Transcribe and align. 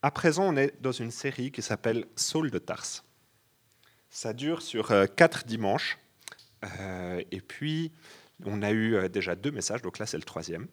À 0.00 0.12
présent, 0.12 0.44
on 0.44 0.56
est 0.56 0.80
dans 0.80 0.92
une 0.92 1.10
série 1.10 1.50
qui 1.50 1.60
s'appelle 1.60 2.06
Saul 2.14 2.52
de 2.52 2.58
Tarse. 2.58 3.02
Ça 4.10 4.32
dure 4.32 4.62
sur 4.62 4.92
euh, 4.92 5.06
quatre 5.06 5.44
dimanches. 5.44 5.98
Euh, 6.78 7.20
et 7.32 7.40
puis, 7.40 7.90
on 8.44 8.62
a 8.62 8.70
eu 8.70 8.94
euh, 8.94 9.08
déjà 9.08 9.34
deux 9.34 9.50
messages, 9.50 9.82
donc 9.82 9.98
là, 9.98 10.06
c'est 10.06 10.16
le 10.16 10.22
troisième. 10.22 10.68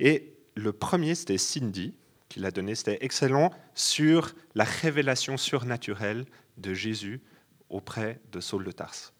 Et 0.00 0.34
le 0.56 0.72
premier, 0.72 1.14
c'était 1.14 1.38
Cindy 1.38 1.94
qui 2.28 2.40
l'a 2.40 2.50
donné. 2.50 2.74
C'était 2.74 2.98
excellent 3.02 3.52
sur 3.76 4.34
la 4.56 4.64
révélation 4.64 5.36
surnaturelle 5.36 6.24
de 6.56 6.74
Jésus 6.74 7.22
auprès 7.68 8.18
de 8.32 8.40
Saul 8.40 8.64
de 8.64 8.72
Tarse. 8.72 9.12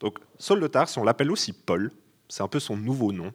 Donc, 0.00 0.20
Saul 0.38 0.58
de 0.58 0.68
Tarse, 0.68 0.96
on 0.96 1.04
l'appelle 1.04 1.30
aussi 1.30 1.52
Paul. 1.52 1.92
C'est 2.30 2.42
un 2.42 2.48
peu 2.48 2.60
son 2.60 2.78
nouveau 2.78 3.12
nom 3.12 3.30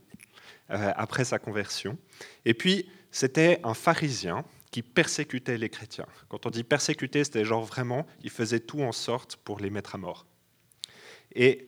après 0.69 1.23
sa 1.23 1.39
conversion. 1.39 1.97
Et 2.43 2.53
puis, 2.53 2.89
c'était 3.11 3.61
un 3.63 3.73
pharisien 3.73 4.43
qui 4.71 4.81
persécutait 4.81 5.57
les 5.57 5.69
chrétiens. 5.69 6.05
Quand 6.29 6.45
on 6.45 6.49
dit 6.49 6.63
persécuter, 6.63 7.23
c'était 7.23 7.45
genre 7.45 7.63
vraiment, 7.63 8.05
il 8.21 8.29
faisait 8.29 8.59
tout 8.59 8.81
en 8.81 8.91
sorte 8.91 9.37
pour 9.37 9.59
les 9.59 9.69
mettre 9.69 9.95
à 9.95 9.97
mort. 9.97 10.25
Et 11.33 11.67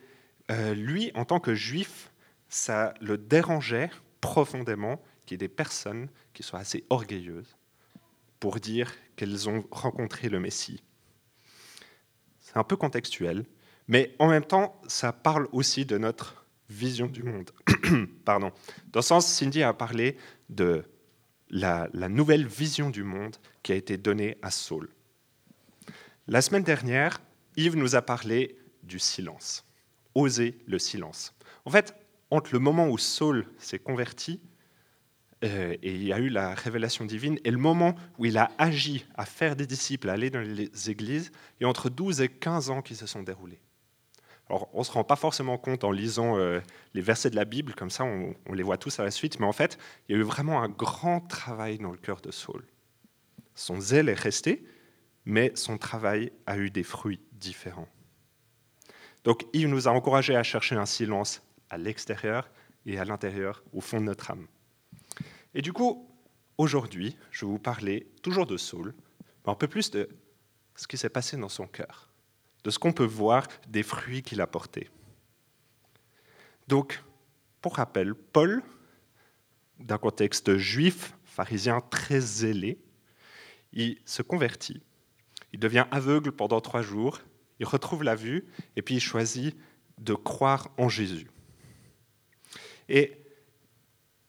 euh, 0.52 0.74
lui, 0.74 1.12
en 1.16 1.26
tant 1.26 1.40
que 1.40 1.54
juif, 1.54 2.12
ça 2.50 2.94
le 3.02 3.18
dérangeait 3.18 3.90
profondément 4.22 5.02
qu'il 5.26 5.36
y 5.36 5.38
ait 5.38 5.48
des 5.48 5.54
personnes 5.54 6.10
qui 6.34 6.44
soient 6.44 6.60
assez 6.60 6.86
orgueilleuses 6.90 7.56
pour 8.40 8.60
dire 8.60 8.92
qu'elles 9.16 9.50
ont 9.50 9.64
rencontré 9.72 10.30
le 10.30 10.40
Messie. 10.40 10.84
C'est 12.40 12.58
un 12.58 12.64
peu 12.64 12.76
contextuel, 12.76 13.46
mais 13.88 14.16
en 14.20 14.28
même 14.28 14.46
temps, 14.46 14.82
ça 14.88 15.14
parle 15.14 15.48
aussi 15.52 15.86
de 15.86 15.98
notre 15.98 16.46
vision 16.70 17.08
du 17.08 17.24
monde. 17.24 17.52
Pardon. 18.26 18.52
Dans 18.88 19.02
ce 19.02 19.10
sens, 19.10 19.28
Cindy 19.28 19.64
a 19.64 19.74
parlé 19.74 20.18
de 20.50 20.84
la, 21.50 21.90
nouvelle 22.10 22.46
vision 22.46 22.90
du 22.90 23.04
monde 23.04 23.36
qui 23.64 23.72
a 23.72 23.76
été 23.76 23.98
donnée 23.98 24.38
à 24.42 24.52
Saul. 24.52 24.90
La 26.28 26.42
semaine 26.42 26.64
dernière, 26.64 27.22
Yves 27.58 27.76
nous 27.76 27.96
a 27.96 28.02
parlé 28.02 28.58
du 28.84 29.00
silence. 29.00 29.66
Oser 30.16 30.60
le 30.68 30.80
silence. 30.80 31.34
En 31.66 31.72
fait, 31.72 31.96
entre 32.32 32.52
le 32.54 32.60
moment 32.60 32.90
où 32.90 32.98
Saul 32.98 33.48
s'est 33.58 33.80
converti 33.80 34.40
euh, 35.44 35.76
et 35.82 35.96
il 35.96 36.04
y 36.04 36.14
a 36.14 36.20
eu 36.20 36.30
la 36.30 36.54
révélation 36.54 37.06
divine, 37.06 37.40
et 37.46 37.52
le 37.52 37.58
moment 37.58 37.96
où 38.18 38.26
il 38.26 38.38
a 38.38 38.52
agi 38.58 39.06
à 39.16 39.26
faire 39.26 39.56
des 39.56 39.66
disciples, 39.66 40.10
à 40.10 40.14
aller 40.14 40.30
dans 40.30 40.42
les 40.42 40.90
églises, 40.90 41.32
il 41.60 41.64
y 41.64 41.66
a 41.66 41.70
entre 41.70 41.90
12 41.90 42.22
et 42.22 42.28
15 42.28 42.70
ans 42.70 42.82
qui 42.82 42.96
se 42.96 43.06
sont 43.06 43.24
déroulés. 43.24 43.62
Alors, 44.50 44.68
on 44.74 44.80
ne 44.80 44.84
se 44.84 44.92
rend 44.92 45.04
pas 45.04 45.16
forcément 45.16 45.60
compte 45.60 45.84
en 45.84 45.92
lisant 45.92 46.38
euh, 46.38 46.60
les 46.96 47.02
versets 47.02 47.30
de 47.30 47.36
la 47.36 47.46
Bible, 47.46 47.76
comme 47.76 47.92
ça 47.92 48.04
on, 48.04 48.34
les 48.52 48.64
voit 48.64 48.78
tous 48.78 49.00
à 49.00 49.04
la 49.04 49.12
suite, 49.12 49.40
mais 49.40 49.46
en 49.46 49.54
fait, 49.54 49.78
il 50.08 50.16
y 50.16 50.18
a 50.18 50.22
eu 50.22 50.24
vraiment 50.24 50.64
un 50.64 50.70
grand 50.70 51.22
travail 51.22 51.78
dans 51.78 51.92
le 51.92 51.98
cœur 51.98 52.20
de 52.22 52.32
Saul. 52.32 52.66
Son 53.54 53.80
zèle 53.80 54.10
est 54.10 54.20
resté, 54.20 54.66
mais 55.26 55.52
son 55.54 55.78
travail 55.78 56.32
a 56.48 56.58
eu 56.58 56.72
des 56.72 56.82
fruits 56.82 57.22
différents. 57.34 57.88
Donc, 59.24 59.46
il 59.54 59.70
nous 59.70 59.88
a 59.88 59.92
encouragés 59.92 60.36
à 60.36 60.44
chercher 60.44 60.76
un 60.76 60.88
silence 60.88 61.44
à 61.70 61.78
l'extérieur 61.78 62.50
et 62.88 62.98
à 62.98 63.06
l'intérieur, 63.06 63.64
au 63.74 63.82
fond 63.82 64.00
de 64.00 64.06
notre 64.06 64.32
âme. 64.32 64.48
Et 65.54 65.62
du 65.62 65.74
coup, 65.74 66.10
aujourd'hui, 66.58 67.16
je 67.30 67.46
vais 67.46 67.52
vous 67.52 67.60
parler 67.60 68.08
toujours 68.24 68.48
de 68.48 68.58
Saul, 68.58 68.96
mais 69.46 69.52
un 69.52 69.56
peu 69.56 69.68
plus 69.68 69.92
de 69.92 70.10
ce 70.76 70.88
qui 70.88 70.98
s'est 70.98 71.10
passé 71.10 71.38
dans 71.38 71.50
son 71.50 71.68
cœur 71.68 72.09
de 72.64 72.70
ce 72.70 72.80
qu'on 72.80 72.94
peut 72.94 73.06
voir 73.06 73.48
des 73.68 73.84
fruits 73.84 74.22
qu'il 74.22 74.42
a 74.42 74.48
portés. 74.48 74.90
Donc, 76.68 77.04
pour 77.62 77.76
rappel, 77.76 78.14
Paul, 78.14 78.62
d'un 79.80 79.98
contexte 79.98 80.58
juif, 80.58 81.16
pharisien 81.24 81.82
très 81.82 82.20
zélé, 82.20 82.80
il 83.74 83.98
se 84.06 84.22
convertit. 84.22 84.82
Il 85.54 85.60
devient 85.60 85.86
aveugle 85.92 86.32
pendant 86.32 86.62
trois 86.62 86.82
jours, 86.82 87.20
il 87.60 87.66
retrouve 87.66 88.04
la 88.04 88.16
vue, 88.16 88.46
et 88.76 88.82
puis 88.82 88.96
il 88.96 89.00
choisit 89.00 89.58
de 89.98 90.14
croire 90.14 90.70
en 90.78 90.90
Jésus. 90.90 91.28
Et 92.88 93.18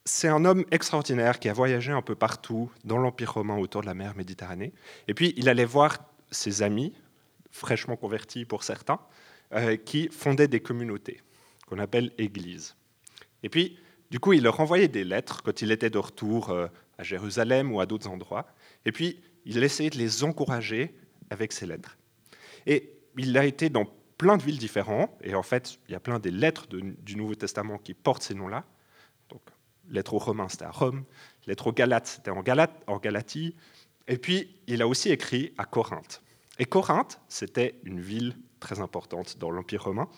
c'est 0.04 0.28
un 0.28 0.44
homme 0.44 0.64
extraordinaire 0.70 1.38
qui 1.38 1.48
a 1.48 1.52
voyagé 1.52 1.92
un 1.92 2.02
peu 2.02 2.14
partout 2.14 2.70
dans 2.84 2.98
l'Empire 2.98 3.34
romain 3.34 3.56
autour 3.56 3.82
de 3.82 3.86
la 3.86 3.94
mer 3.94 4.16
Méditerranée. 4.16 4.72
Et 5.08 5.14
puis 5.14 5.34
il 5.36 5.48
allait 5.48 5.64
voir 5.64 5.98
ses 6.30 6.62
amis, 6.62 6.92
fraîchement 7.50 7.96
convertis 7.96 8.44
pour 8.44 8.62
certains, 8.62 9.00
euh, 9.52 9.76
qui 9.76 10.08
fondaient 10.08 10.48
des 10.48 10.60
communautés 10.60 11.20
qu'on 11.66 11.78
appelle 11.78 12.12
églises. 12.18 12.76
Et 13.42 13.48
puis, 13.48 13.78
du 14.10 14.18
coup, 14.18 14.32
il 14.32 14.42
leur 14.42 14.58
envoyait 14.60 14.88
des 14.88 15.04
lettres 15.04 15.42
quand 15.42 15.62
il 15.62 15.70
était 15.70 15.90
de 15.90 15.98
retour 15.98 16.50
euh, 16.50 16.66
à 16.98 17.02
Jérusalem 17.02 17.72
ou 17.72 17.80
à 17.80 17.86
d'autres 17.86 18.08
endroits. 18.08 18.46
Et 18.84 18.92
puis, 18.92 19.20
il 19.44 19.62
essayait 19.62 19.90
de 19.90 19.98
les 19.98 20.24
encourager 20.24 20.94
avec 21.30 21.52
ces 21.52 21.66
lettres. 21.66 21.96
Et 22.66 22.92
il 23.16 23.36
a 23.38 23.44
été 23.44 23.70
dans 23.70 23.86
plein 24.18 24.36
de 24.36 24.42
villes 24.42 24.58
différentes, 24.58 25.10
et 25.22 25.34
en 25.34 25.42
fait, 25.42 25.78
il 25.88 25.92
y 25.92 25.94
a 25.94 26.00
plein 26.00 26.18
des 26.18 26.30
lettres 26.30 26.66
du 26.68 27.16
Nouveau 27.16 27.34
Testament 27.34 27.78
qui 27.78 27.94
portent 27.94 28.22
ces 28.22 28.34
noms-là. 28.34 28.64
Donc, 29.30 29.40
lettre 29.88 30.14
aux 30.14 30.18
Romains, 30.18 30.48
c'était 30.48 30.66
à 30.66 30.70
Rome, 30.70 31.04
lettre 31.46 31.68
aux 31.68 31.72
Galates, 31.72 32.06
c'était 32.06 32.30
en, 32.30 32.42
Galate, 32.42 32.82
en 32.86 32.98
Galatie, 32.98 33.54
et 34.08 34.18
puis 34.18 34.56
il 34.66 34.82
a 34.82 34.88
aussi 34.88 35.10
écrit 35.10 35.54
à 35.56 35.64
Corinthe. 35.64 36.22
Et 36.60 36.66
Corinthe, 36.66 37.18
c'était 37.26 37.80
une 37.84 38.00
ville 38.00 38.36
très 38.60 38.80
importante 38.80 39.38
dans 39.38 39.50
l'Empire 39.50 39.82
romain, 39.82 40.10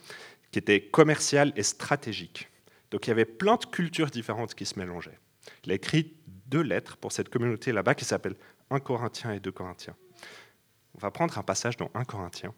qui 0.50 0.58
était 0.58 0.82
commerciale 0.82 1.52
et 1.54 1.62
stratégique. 1.62 2.48
Donc 2.90 3.06
il 3.06 3.10
y 3.10 3.12
avait 3.12 3.24
plein 3.24 3.56
de 3.56 3.64
cultures 3.64 4.10
différentes 4.10 4.54
qui 4.54 4.66
se 4.66 4.76
mélangeaient. 4.76 5.20
Il 5.64 5.70
a 5.70 5.76
écrit 5.76 6.16
deux 6.26 6.60
lettres 6.60 6.96
pour 6.96 7.12
cette 7.12 7.28
communauté 7.28 7.70
là-bas 7.70 7.94
qui 7.94 8.04
s'appelle 8.04 8.34
1 8.70 8.80
Corinthien 8.80 9.30
et 9.32 9.38
2 9.38 9.52
Corinthiens. 9.52 9.94
On 10.96 10.98
va 10.98 11.12
prendre 11.12 11.38
un 11.38 11.44
passage 11.44 11.76
dans 11.76 11.92
1 11.94 12.04
Corinthien. 12.04 12.52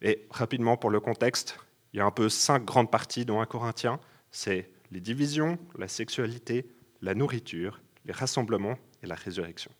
Et 0.00 0.26
rapidement, 0.30 0.78
pour 0.78 0.88
le 0.88 0.98
contexte, 0.98 1.58
il 1.92 1.98
y 1.98 2.00
a 2.00 2.06
un 2.06 2.10
peu 2.10 2.30
cinq 2.30 2.64
grandes 2.64 2.90
parties 2.90 3.26
dans 3.26 3.42
1 3.42 3.46
Corinthien. 3.46 4.00
C'est 4.30 4.70
les 4.90 5.00
divisions, 5.00 5.58
la 5.76 5.88
sexualité, 5.88 6.66
la 7.02 7.14
nourriture, 7.14 7.82
les 8.06 8.12
rassemblements 8.12 8.78
et 9.02 9.06
la 9.06 9.14
résurrection 9.14 9.70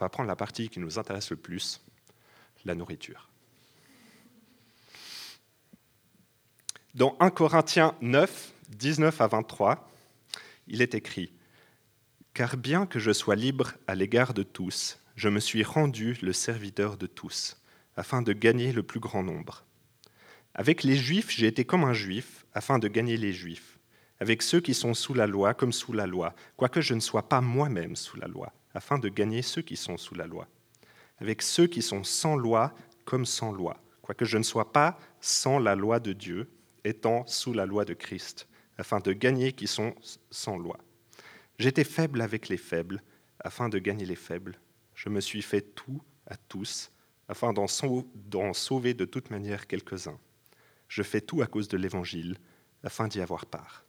on 0.00 0.04
va 0.04 0.08
prendre 0.08 0.28
la 0.28 0.36
partie 0.36 0.68
qui 0.68 0.78
nous 0.78 0.98
intéresse 0.98 1.30
le 1.30 1.36
plus, 1.36 1.80
la 2.64 2.74
nourriture. 2.74 3.28
Dans 6.94 7.16
1 7.18 7.30
Corinthiens 7.30 7.94
9, 8.00 8.52
19 8.70 9.20
à 9.20 9.26
23, 9.26 9.90
il 10.68 10.82
est 10.82 10.94
écrit 10.94 11.32
Car 12.32 12.56
bien 12.56 12.86
que 12.86 12.98
je 12.98 13.12
sois 13.12 13.34
libre 13.34 13.72
à 13.88 13.94
l'égard 13.94 14.34
de 14.34 14.44
tous, 14.44 15.00
je 15.16 15.28
me 15.28 15.40
suis 15.40 15.64
rendu 15.64 16.16
le 16.22 16.32
serviteur 16.32 16.96
de 16.96 17.06
tous, 17.06 17.60
afin 17.96 18.22
de 18.22 18.32
gagner 18.32 18.72
le 18.72 18.84
plus 18.84 19.00
grand 19.00 19.24
nombre. 19.24 19.64
Avec 20.54 20.84
les 20.84 20.96
Juifs, 20.96 21.30
j'ai 21.30 21.46
été 21.46 21.64
comme 21.64 21.84
un 21.84 21.92
Juif, 21.92 22.46
afin 22.54 22.78
de 22.78 22.86
gagner 22.86 23.16
les 23.16 23.32
Juifs. 23.32 23.78
Avec 24.20 24.42
ceux 24.42 24.60
qui 24.60 24.74
sont 24.74 24.94
sous 24.94 25.14
la 25.14 25.26
loi, 25.26 25.54
comme 25.54 25.72
sous 25.72 25.92
la 25.92 26.06
loi, 26.06 26.34
quoique 26.56 26.80
je 26.80 26.94
ne 26.94 27.00
sois 27.00 27.28
pas 27.28 27.40
moi-même 27.40 27.96
sous 27.96 28.16
la 28.16 28.26
loi 28.26 28.52
afin 28.78 29.00
de 29.00 29.08
gagner 29.08 29.42
ceux 29.42 29.60
qui 29.60 29.76
sont 29.76 29.96
sous 29.96 30.14
la 30.14 30.28
loi, 30.28 30.46
avec 31.18 31.42
ceux 31.42 31.66
qui 31.66 31.82
sont 31.82 32.04
sans 32.04 32.36
loi 32.36 32.72
comme 33.04 33.26
sans 33.26 33.50
loi, 33.50 33.82
quoique 34.02 34.24
je 34.24 34.38
ne 34.38 34.44
sois 34.44 34.72
pas 34.72 34.96
sans 35.20 35.58
la 35.58 35.74
loi 35.74 35.98
de 35.98 36.12
Dieu, 36.12 36.48
étant 36.84 37.26
sous 37.26 37.52
la 37.52 37.66
loi 37.66 37.84
de 37.84 37.92
Christ, 37.92 38.46
afin 38.76 39.00
de 39.00 39.12
gagner 39.12 39.50
qui 39.52 39.66
sont 39.66 39.96
sans 40.30 40.56
loi. 40.56 40.78
J'étais 41.58 41.82
faible 41.82 42.20
avec 42.20 42.48
les 42.48 42.56
faibles, 42.56 43.02
afin 43.40 43.68
de 43.68 43.80
gagner 43.80 44.06
les 44.06 44.14
faibles. 44.14 44.60
Je 44.94 45.08
me 45.08 45.20
suis 45.20 45.42
fait 45.42 45.62
tout 45.74 46.00
à 46.28 46.36
tous, 46.36 46.92
afin 47.26 47.52
d'en 47.52 47.66
sauver 47.66 48.94
de 48.94 49.04
toute 49.06 49.30
manière 49.30 49.66
quelques-uns. 49.66 50.20
Je 50.86 51.02
fais 51.02 51.20
tout 51.20 51.42
à 51.42 51.48
cause 51.48 51.66
de 51.66 51.76
l'Évangile, 51.76 52.38
afin 52.84 53.08
d'y 53.08 53.20
avoir 53.20 53.44
part. 53.44 53.84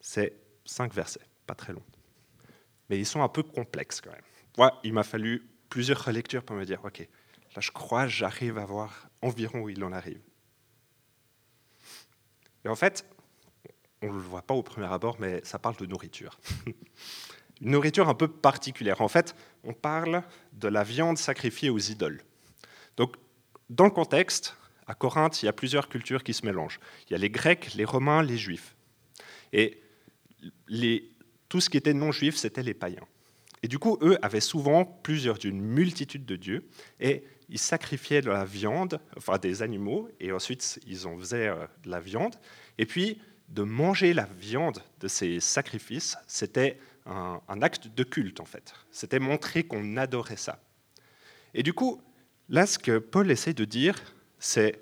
C'est 0.00 0.40
cinq 0.64 0.94
versets, 0.94 1.28
pas 1.46 1.54
très 1.54 1.74
longs 1.74 1.84
mais 2.88 2.98
ils 2.98 3.06
sont 3.06 3.22
un 3.22 3.28
peu 3.28 3.42
complexes 3.42 4.00
quand 4.00 4.10
même. 4.10 4.20
Moi, 4.58 4.78
il 4.84 4.92
m'a 4.92 5.02
fallu 5.02 5.48
plusieurs 5.68 6.02
relectures 6.04 6.44
pour 6.44 6.56
me 6.56 6.64
dire, 6.64 6.84
OK, 6.84 7.00
là 7.00 7.60
je 7.60 7.70
crois, 7.70 8.06
j'arrive 8.06 8.58
à 8.58 8.64
voir 8.64 9.08
environ 9.22 9.60
où 9.60 9.68
il 9.68 9.82
en 9.84 9.92
arrive. 9.92 10.20
Et 12.64 12.68
en 12.68 12.76
fait, 12.76 13.06
on 14.02 14.08
ne 14.08 14.12
le 14.12 14.18
voit 14.18 14.42
pas 14.42 14.54
au 14.54 14.62
premier 14.62 14.92
abord, 14.92 15.16
mais 15.20 15.40
ça 15.44 15.58
parle 15.58 15.76
de 15.76 15.86
nourriture. 15.86 16.38
une 17.60 17.70
nourriture 17.70 18.08
un 18.08 18.14
peu 18.14 18.28
particulière. 18.28 19.00
En 19.00 19.08
fait, 19.08 19.34
on 19.64 19.72
parle 19.72 20.22
de 20.52 20.68
la 20.68 20.84
viande 20.84 21.18
sacrifiée 21.18 21.70
aux 21.70 21.78
idoles. 21.78 22.22
Donc, 22.96 23.16
dans 23.70 23.84
le 23.84 23.90
contexte, 23.90 24.56
à 24.86 24.94
Corinthe, 24.94 25.42
il 25.42 25.46
y 25.46 25.48
a 25.48 25.52
plusieurs 25.52 25.88
cultures 25.88 26.22
qui 26.22 26.34
se 26.34 26.46
mélangent. 26.46 26.80
Il 27.08 27.12
y 27.12 27.14
a 27.14 27.18
les 27.18 27.30
Grecs, 27.30 27.74
les 27.74 27.84
Romains, 27.84 28.22
les 28.22 28.36
Juifs. 28.36 28.76
Et 29.52 29.82
tout 31.48 31.60
ce 31.60 31.70
qui 31.70 31.76
était 31.76 31.94
non-juif, 31.94 32.36
c'était 32.36 32.62
les 32.62 32.74
païens. 32.74 33.06
Et 33.62 33.68
du 33.68 33.78
coup, 33.78 33.98
eux 34.02 34.18
avaient 34.22 34.40
souvent 34.40 34.84
plusieurs 34.84 35.38
d'une 35.38 35.60
multitude 35.60 36.24
de 36.24 36.36
dieux, 36.36 36.68
et 37.00 37.24
ils 37.48 37.58
sacrifiaient 37.58 38.20
de 38.20 38.30
la 38.30 38.44
viande, 38.44 39.00
enfin 39.16 39.38
des 39.38 39.62
animaux, 39.62 40.08
et 40.20 40.32
ensuite 40.32 40.80
ils 40.86 41.06
en 41.06 41.16
faisaient 41.18 41.48
euh, 41.48 41.66
de 41.84 41.90
la 41.90 42.00
viande. 42.00 42.36
Et 42.78 42.86
puis, 42.86 43.20
de 43.48 43.62
manger 43.62 44.12
la 44.12 44.24
viande 44.24 44.82
de 45.00 45.08
ces 45.08 45.40
sacrifices, 45.40 46.16
c'était 46.26 46.78
un, 47.06 47.40
un, 47.48 47.62
acte 47.62 47.88
de 47.88 48.02
culte, 48.02 48.40
en 48.40 48.44
fait. 48.44 48.74
C'était 48.90 49.20
montrer 49.20 49.62
qu'on 49.62 49.96
adorait 49.96 50.36
ça. 50.36 50.60
Et 51.54 51.62
du 51.62 51.72
coup, 51.72 52.02
là, 52.48 52.66
ce 52.66 52.78
que 52.78 52.98
Paul 52.98 53.30
essaie 53.30 53.54
de 53.54 53.64
dire, 53.64 53.94
c'est. 54.38 54.80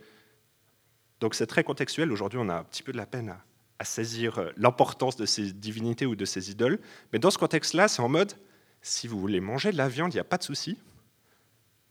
Donc, 1.20 1.34
c'est 1.34 1.46
très 1.46 1.64
contextuel. 1.64 2.10
Aujourd'hui, 2.10 2.38
on 2.42 2.48
a 2.48 2.54
un 2.56 2.64
petit 2.64 2.82
peu 2.82 2.92
de 2.92 2.96
la 2.96 3.06
peine 3.06 3.28
à, 3.28 3.44
à 3.78 3.84
saisir 3.84 4.38
euh, 4.38 4.50
l'importance 4.56 5.16
de 5.16 5.26
ces 5.26 5.52
divinités 5.52 6.06
ou 6.06 6.16
de 6.16 6.24
ces 6.24 6.50
idoles. 6.50 6.78
Mais 7.12 7.18
dans 7.18 7.30
ce 7.30 7.38
contexte-là, 7.38 7.88
c'est 7.88 8.02
en 8.02 8.08
mode 8.08 8.34
si 8.82 9.08
vous 9.08 9.18
voulez 9.18 9.40
manger 9.40 9.72
de 9.72 9.78
la 9.78 9.88
viande, 9.88 10.12
il 10.12 10.16
n'y 10.16 10.20
a 10.20 10.24
pas 10.24 10.36
de 10.36 10.42
souci, 10.42 10.78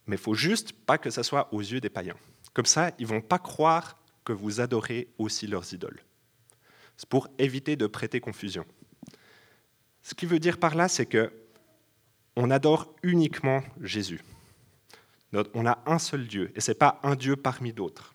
mais 0.05 0.15
il 0.15 0.21
faut 0.21 0.35
juste 0.35 0.73
pas 0.73 0.99
que 0.99 1.09
ça 1.09 1.23
soit 1.23 1.51
aux 1.51 1.61
yeux 1.61 1.81
des 1.81 1.89
païens. 1.89 2.15
Comme 2.53 2.67
ça, 2.67 2.91
ils 2.99 3.07
vont 3.07 3.21
pas 3.21 3.39
croire 3.39 3.97
que 4.23 4.31
vous 4.31 4.61
adorez 4.61 5.07
aussi 5.17 5.47
leurs 5.47 5.73
idoles. 5.73 5.99
C'est 6.95 7.09
pour 7.09 7.27
éviter 7.39 7.75
de 7.75 7.87
prêter 7.87 8.19
confusion. 8.19 8.63
Ce 10.03 10.13
qui 10.13 10.27
veut 10.27 10.39
dire 10.39 10.59
par 10.59 10.75
là, 10.75 10.87
c'est 10.87 11.07
que 11.07 11.33
on 12.35 12.51
adore 12.51 12.93
uniquement 13.03 13.63
Jésus. 13.81 14.21
On 15.53 15.65
a 15.65 15.81
un 15.87 15.97
seul 15.97 16.27
Dieu, 16.27 16.51
et 16.55 16.61
ce 16.61 16.71
n'est 16.71 16.75
pas 16.75 16.99
un 17.03 17.15
Dieu 17.15 17.35
parmi 17.35 17.73
d'autres. 17.73 18.13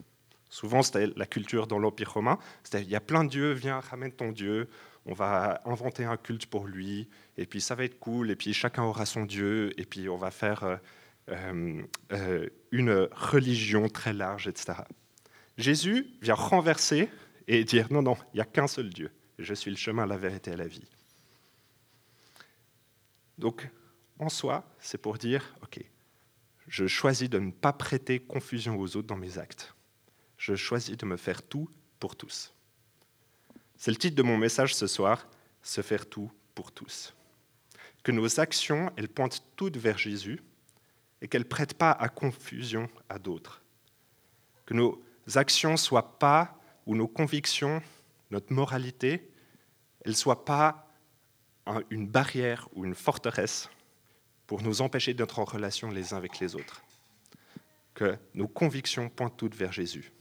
Souvent, 0.50 0.82
c'était 0.82 1.08
la 1.16 1.26
culture 1.26 1.66
dans 1.66 1.78
l'Empire 1.78 2.12
romain. 2.12 2.38
C'était 2.62 2.82
il 2.82 2.88
y 2.88 2.96
a 2.96 3.00
plein 3.00 3.24
de 3.24 3.28
dieux, 3.28 3.52
viens, 3.52 3.80
ramène 3.80 4.12
ton 4.12 4.32
Dieu, 4.32 4.68
on 5.04 5.12
va 5.12 5.60
inventer 5.64 6.04
un 6.04 6.16
culte 6.16 6.46
pour 6.46 6.66
lui, 6.66 7.08
et 7.36 7.46
puis 7.46 7.60
ça 7.60 7.74
va 7.74 7.84
être 7.84 7.98
cool, 7.98 8.30
et 8.30 8.36
puis 8.36 8.52
chacun 8.52 8.82
aura 8.82 9.06
son 9.06 9.24
Dieu, 9.24 9.78
et 9.80 9.84
puis 9.84 10.08
on 10.08 10.16
va 10.16 10.30
faire 10.30 10.64
euh, 10.64 10.76
euh, 11.30 11.82
euh, 12.12 12.48
une 12.72 13.08
religion 13.12 13.88
très 13.88 14.12
large, 14.12 14.48
etc. 14.48 14.80
Jésus 15.56 16.06
vient 16.20 16.34
renverser 16.34 17.08
et 17.46 17.64
dire 17.64 17.92
non, 17.92 18.02
non, 18.02 18.16
il 18.32 18.36
n'y 18.36 18.40
a 18.40 18.44
qu'un 18.44 18.66
seul 18.66 18.90
Dieu. 18.90 19.10
Je 19.38 19.54
suis 19.54 19.70
le 19.70 19.76
chemin, 19.76 20.06
la 20.06 20.16
vérité 20.16 20.52
et 20.52 20.56
la 20.56 20.66
vie. 20.66 20.88
Donc, 23.38 23.68
en 24.18 24.28
soi, 24.28 24.68
c'est 24.80 24.98
pour 24.98 25.16
dire, 25.16 25.54
OK, 25.62 25.80
je 26.66 26.86
choisis 26.86 27.30
de 27.30 27.38
ne 27.38 27.50
pas 27.50 27.72
prêter 27.72 28.18
confusion 28.18 28.78
aux 28.78 28.96
autres 28.96 29.06
dans 29.06 29.16
mes 29.16 29.38
actes 29.38 29.74
je 30.48 30.54
choisis 30.54 30.96
de 30.96 31.06
me 31.06 31.16
faire 31.16 31.42
tout 31.42 31.68
pour 32.00 32.16
tous. 32.16 32.54
C'est 33.76 33.90
le 33.90 33.96
titre 33.96 34.16
de 34.16 34.22
mon 34.22 34.36
message 34.36 34.74
ce 34.74 34.86
soir, 34.86 35.26
Se 35.62 35.82
faire 35.82 36.08
tout 36.08 36.30
pour 36.54 36.72
tous. 36.72 37.14
Que 38.02 38.12
nos 38.12 38.40
actions, 38.40 38.90
elles 38.96 39.08
pointent 39.08 39.42
toutes 39.56 39.76
vers 39.76 39.98
Jésus 39.98 40.40
et 41.20 41.28
qu'elles 41.28 41.42
ne 41.42 41.48
prêtent 41.48 41.74
pas 41.74 41.92
à 41.92 42.08
confusion 42.08 42.88
à 43.08 43.18
d'autres. 43.18 43.62
Que 44.64 44.74
nos 44.74 45.02
actions 45.34 45.76
soient 45.76 46.18
pas, 46.18 46.58
ou 46.86 46.94
nos 46.94 47.08
convictions, 47.08 47.82
notre 48.30 48.52
moralité, 48.52 49.30
elles 50.04 50.12
ne 50.12 50.16
soient 50.16 50.44
pas 50.44 50.90
une 51.90 52.06
barrière 52.06 52.68
ou 52.72 52.84
une 52.84 52.94
forteresse 52.94 53.68
pour 54.46 54.62
nous 54.62 54.80
empêcher 54.80 55.12
d'être 55.12 55.38
en 55.38 55.44
relation 55.44 55.90
les 55.90 56.14
uns 56.14 56.16
avec 56.16 56.38
les 56.40 56.54
autres. 56.54 56.82
Que 57.94 58.16
nos 58.32 58.48
convictions 58.48 59.10
pointent 59.10 59.36
toutes 59.36 59.54
vers 59.54 59.72
Jésus. 59.72 60.12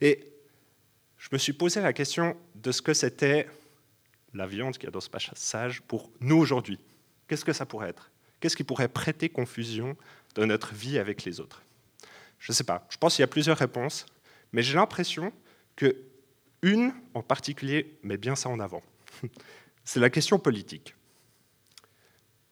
Et 0.00 0.32
je 1.18 1.28
me 1.32 1.38
suis 1.38 1.52
posé 1.52 1.80
la 1.80 1.92
question 1.92 2.36
de 2.54 2.72
ce 2.72 2.82
que 2.82 2.94
c'était 2.94 3.48
la 4.34 4.46
viande 4.46 4.76
qui 4.76 4.86
a 4.86 4.90
dans 4.90 5.00
ce 5.00 5.10
passage 5.10 5.82
pour 5.82 6.10
nous 6.20 6.36
aujourd'hui. 6.36 6.78
Qu'est-ce 7.26 7.44
que 7.44 7.52
ça 7.52 7.66
pourrait 7.66 7.88
être? 7.88 8.10
Qu'est-ce 8.40 8.56
qui 8.56 8.64
pourrait 8.64 8.88
prêter 8.88 9.28
confusion 9.28 9.96
dans 10.34 10.46
notre 10.46 10.74
vie 10.74 10.98
avec 10.98 11.24
les 11.24 11.40
autres? 11.40 11.62
Je 12.38 12.52
ne 12.52 12.54
sais 12.54 12.64
pas. 12.64 12.86
Je 12.90 12.98
pense 12.98 13.16
qu'il 13.16 13.22
y 13.22 13.24
a 13.24 13.28
plusieurs 13.28 13.56
réponses, 13.56 14.06
mais 14.52 14.62
j'ai 14.62 14.74
l'impression 14.74 15.32
que 15.74 15.96
une 16.62 16.92
en 17.14 17.22
particulier 17.22 17.98
met 18.02 18.16
bien 18.16 18.36
ça 18.36 18.48
en 18.48 18.60
avant. 18.60 18.82
C'est 19.84 20.00
la 20.00 20.10
question 20.10 20.38
politique, 20.38 20.94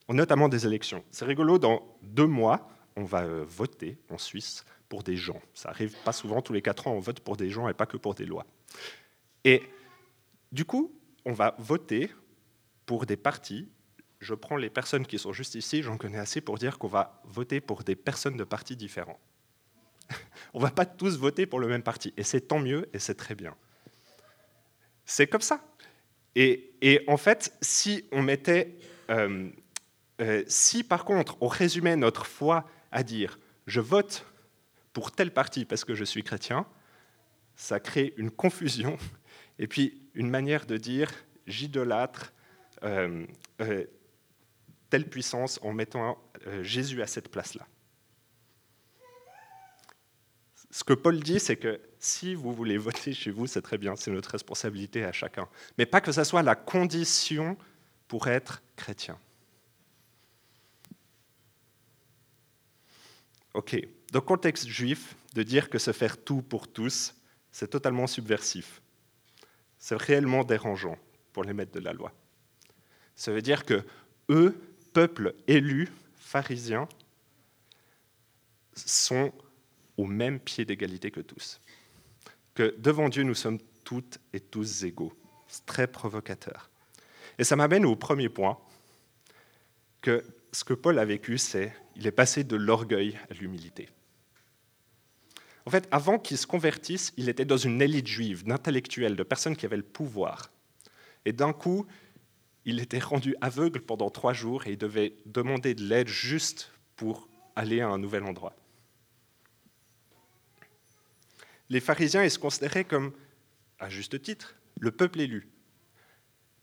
notamment 0.09 0.47
des 0.47 0.65
élections. 0.65 1.03
C'est 1.11 1.25
rigolo, 1.25 1.59
dans 1.59 1.85
deux 2.01 2.27
mois, 2.27 2.69
on 2.95 3.03
va 3.03 3.23
euh, 3.23 3.43
voter 3.45 3.97
en 4.09 4.17
Suisse 4.17 4.63
pour 4.89 5.03
des 5.03 5.15
gens. 5.15 5.41
Ça 5.53 5.69
arrive 5.69 5.95
pas 6.03 6.13
souvent, 6.13 6.41
tous 6.41 6.53
les 6.53 6.61
quatre 6.61 6.87
ans, 6.87 6.93
on 6.93 6.99
vote 6.99 7.19
pour 7.19 7.37
des 7.37 7.49
gens 7.49 7.67
et 7.67 7.73
pas 7.73 7.85
que 7.85 7.97
pour 7.97 8.15
des 8.15 8.25
lois. 8.25 8.45
Et 9.43 9.63
du 10.51 10.65
coup, 10.65 10.93
on 11.25 11.33
va 11.33 11.55
voter 11.57 12.11
pour 12.85 13.05
des 13.05 13.17
partis. 13.17 13.69
Je 14.19 14.33
prends 14.33 14.57
les 14.57 14.69
personnes 14.69 15.05
qui 15.05 15.19
sont 15.19 15.33
juste 15.33 15.55
ici, 15.55 15.83
j'en 15.83 15.97
connais 15.97 16.17
assez 16.17 16.41
pour 16.41 16.57
dire 16.57 16.77
qu'on 16.77 16.87
va 16.87 17.21
voter 17.25 17.61
pour 17.61 17.83
des 17.83 17.95
personnes 17.95 18.37
de 18.37 18.43
partis 18.43 18.75
différents. 18.75 19.19
on 20.53 20.59
va 20.59 20.71
pas 20.71 20.85
tous 20.85 21.17
voter 21.17 21.45
pour 21.45 21.59
le 21.59 21.67
même 21.67 21.83
parti, 21.83 22.13
et 22.17 22.23
c'est 22.23 22.41
tant 22.41 22.59
mieux, 22.59 22.87
et 22.93 22.99
c'est 22.99 23.15
très 23.15 23.35
bien. 23.35 23.55
C'est 25.05 25.27
comme 25.27 25.41
ça. 25.41 25.61
Et, 26.35 27.03
en 27.07 27.17
fait, 27.17 27.53
si 27.61 28.05
on 28.11 28.21
mettait, 28.21 28.77
euh, 29.09 29.49
euh, 30.21 30.43
si 30.47 30.83
par 30.83 31.05
contre 31.05 31.37
on 31.41 31.47
résumait 31.47 31.95
notre 31.95 32.25
foi 32.25 32.65
à 32.91 33.03
dire 33.03 33.39
je 33.67 33.79
vote 33.79 34.25
pour 34.95 35.11
tel 35.11 35.31
parti 35.31 35.65
parce 35.65 35.83
que 35.83 35.93
je 35.93 36.05
suis 36.05 36.23
chrétien, 36.23 36.65
ça 37.57 37.81
crée 37.81 38.13
une 38.15 38.31
confusion 38.31 38.97
et 39.59 39.67
puis 39.67 40.01
une 40.13 40.29
manière 40.29 40.65
de 40.65 40.77
dire 40.77 41.11
j'idolâtre 41.47 42.33
euh, 42.83 43.25
euh, 43.59 43.83
telle 44.89 45.09
puissance 45.09 45.59
en 45.63 45.73
mettant 45.73 46.17
euh, 46.47 46.63
Jésus 46.63 47.01
à 47.01 47.07
cette 47.07 47.27
place-là. 47.27 47.67
Ce 50.71 50.85
que 50.85 50.93
Paul 50.93 51.19
dit, 51.19 51.41
c'est 51.41 51.57
que 51.57 51.81
si 51.99 52.33
vous 52.33 52.53
voulez 52.53 52.77
voter 52.77 53.13
chez 53.13 53.31
vous, 53.31 53.47
c'est 53.47 53.61
très 53.61 53.77
bien, 53.77 53.97
c'est 53.97 54.11
notre 54.11 54.31
responsabilité 54.31 55.03
à 55.03 55.11
chacun. 55.11 55.49
Mais 55.77 55.85
pas 55.85 55.99
que 55.99 56.13
ça 56.13 56.23
soit 56.23 56.41
la 56.41 56.55
condition 56.55 57.57
pour 58.07 58.27
être 58.27 58.63
chrétien. 58.77 59.19
Ok, 63.53 63.77
dans 64.15 64.21
le 64.21 64.25
contexte 64.25 64.69
juif, 64.69 65.13
de 65.33 65.43
dire 65.43 65.69
que 65.69 65.77
se 65.77 65.91
faire 65.91 66.15
tout 66.15 66.41
pour 66.41 66.69
tous, 66.69 67.15
c'est 67.51 67.67
totalement 67.67 68.07
subversif. 68.07 68.81
C'est 69.77 70.01
réellement 70.01 70.45
dérangeant 70.45 70.97
pour 71.33 71.43
les 71.43 71.51
maîtres 71.51 71.73
de 71.73 71.81
la 71.81 71.91
loi. 71.91 72.13
Ça 73.17 73.33
veut 73.33 73.41
dire 73.41 73.65
que 73.65 73.83
eux, 74.29 74.57
peuple 74.93 75.35
élu, 75.47 75.89
pharisiens, 76.15 76.87
sont 78.73 79.33
au 79.97 80.05
même 80.05 80.39
pied 80.39 80.63
d'égalité 80.63 81.11
que 81.11 81.19
tous. 81.19 81.59
Que 82.53 82.73
devant 82.77 83.09
Dieu, 83.09 83.23
nous 83.23 83.35
sommes 83.35 83.59
toutes 83.83 84.19
et 84.31 84.39
tous 84.39 84.85
égaux. 84.85 85.11
C'est 85.49 85.65
très 85.65 85.87
provocateur. 85.87 86.69
Et 87.37 87.43
ça 87.43 87.57
m'amène 87.57 87.83
au 87.83 87.97
premier 87.97 88.29
point, 88.29 88.57
que 90.01 90.23
ce 90.53 90.63
que 90.63 90.73
Paul 90.73 90.99
a 90.99 91.03
vécu, 91.03 91.37
c'est 91.37 91.75
il 91.97 92.07
est 92.07 92.11
passé 92.11 92.45
de 92.45 92.55
l'orgueil 92.55 93.19
à 93.29 93.33
l'humilité. 93.33 93.89
En 95.65 95.71
fait, 95.71 95.87
avant 95.91 96.19
qu'il 96.19 96.37
se 96.37 96.45
convertisse, 96.45 97.13
il 97.17 97.27
était 97.29 97.45
dans 97.45 97.57
une 97.57 97.81
élite 97.81 98.07
juive, 98.07 98.43
d'intellectuels, 98.43 99.15
de 99.15 99.23
personnes 99.23 99.55
qui 99.55 99.65
avaient 99.65 99.77
le 99.77 99.83
pouvoir. 99.83 100.51
Et 101.25 101.33
d'un 101.33 101.53
coup, 101.53 101.87
il 102.65 102.79
était 102.79 102.99
rendu 102.99 103.35
aveugle 103.41 103.81
pendant 103.81 104.09
trois 104.09 104.33
jours 104.33 104.67
et 104.67 104.71
il 104.71 104.77
devait 104.77 105.15
demander 105.25 105.73
de 105.73 105.83
l'aide 105.83 106.07
juste 106.07 106.71
pour 106.95 107.27
aller 107.55 107.81
à 107.81 107.87
un 107.87 107.97
nouvel 107.97 108.23
endroit. 108.23 108.55
Les 111.69 111.79
pharisiens, 111.79 112.23
ils 112.23 112.31
se 112.31 112.37
considéraient 112.37 112.85
comme, 112.85 113.11
à 113.79 113.89
juste 113.89 114.21
titre, 114.21 114.55
le 114.79 114.91
peuple 114.91 115.21
élu. 115.21 115.49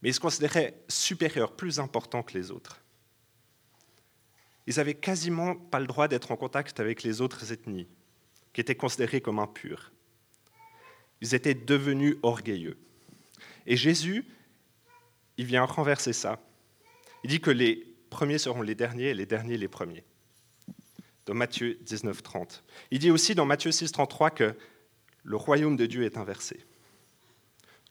Mais 0.01 0.11
ils 0.11 0.15
se 0.15 0.21
considéraient 0.21 0.81
supérieurs, 0.89 1.57
plus 1.57 1.81
importants 1.81 2.23
que 2.23 2.35
les 2.35 2.53
autres 2.53 2.83
ils 4.67 4.77
n'avaient 4.77 4.95
quasiment 4.95 5.57
pas 5.57 5.81
le 5.81 5.87
droit 5.87 6.09
d'être 6.09 6.31
en 6.31 6.37
contact 6.37 6.81
avec 6.81 7.03
les 7.03 7.21
autres 7.21 7.53
ethnies, 7.53 7.89
qui 8.53 8.61
étaient 8.61 8.75
considérées 8.75 9.21
comme 9.21 9.39
impures. 9.39 9.93
Ils 11.21 11.35
étaient 11.35 11.55
devenus 11.55 12.17
orgueilleux. 12.23 12.77
Et 13.67 13.77
Jésus, 13.77 14.25
il 15.37 15.47
vient 15.47 15.65
renverser 15.65 16.13
ça. 16.13 16.41
Il 17.25 17.31
dit 17.31 17.41
que 17.41 17.51
les 17.51 17.87
premiers 18.11 18.39
seront 18.39 18.63
les 18.63 18.75
derniers 18.75 19.11
et 19.11 19.15
les 19.15 19.27
derniers 19.27 19.57
les 19.57 19.69
premiers. 19.69 20.05
Dans 21.27 21.35
Matthieu 21.35 21.79
19, 21.83 22.23
30. 22.23 22.65
Il 22.91 22.99
dit 22.99 23.11
aussi 23.11 23.35
dans 23.35 23.47
Matthieu 23.47 23.71
6, 23.71 23.93
33 23.93 24.31
que 24.31 24.57
le 25.23 25.37
royaume 25.37 25.77
de 25.77 25.87
Dieu 25.87 26.05
est 26.05 26.17
inversé, 26.17 26.65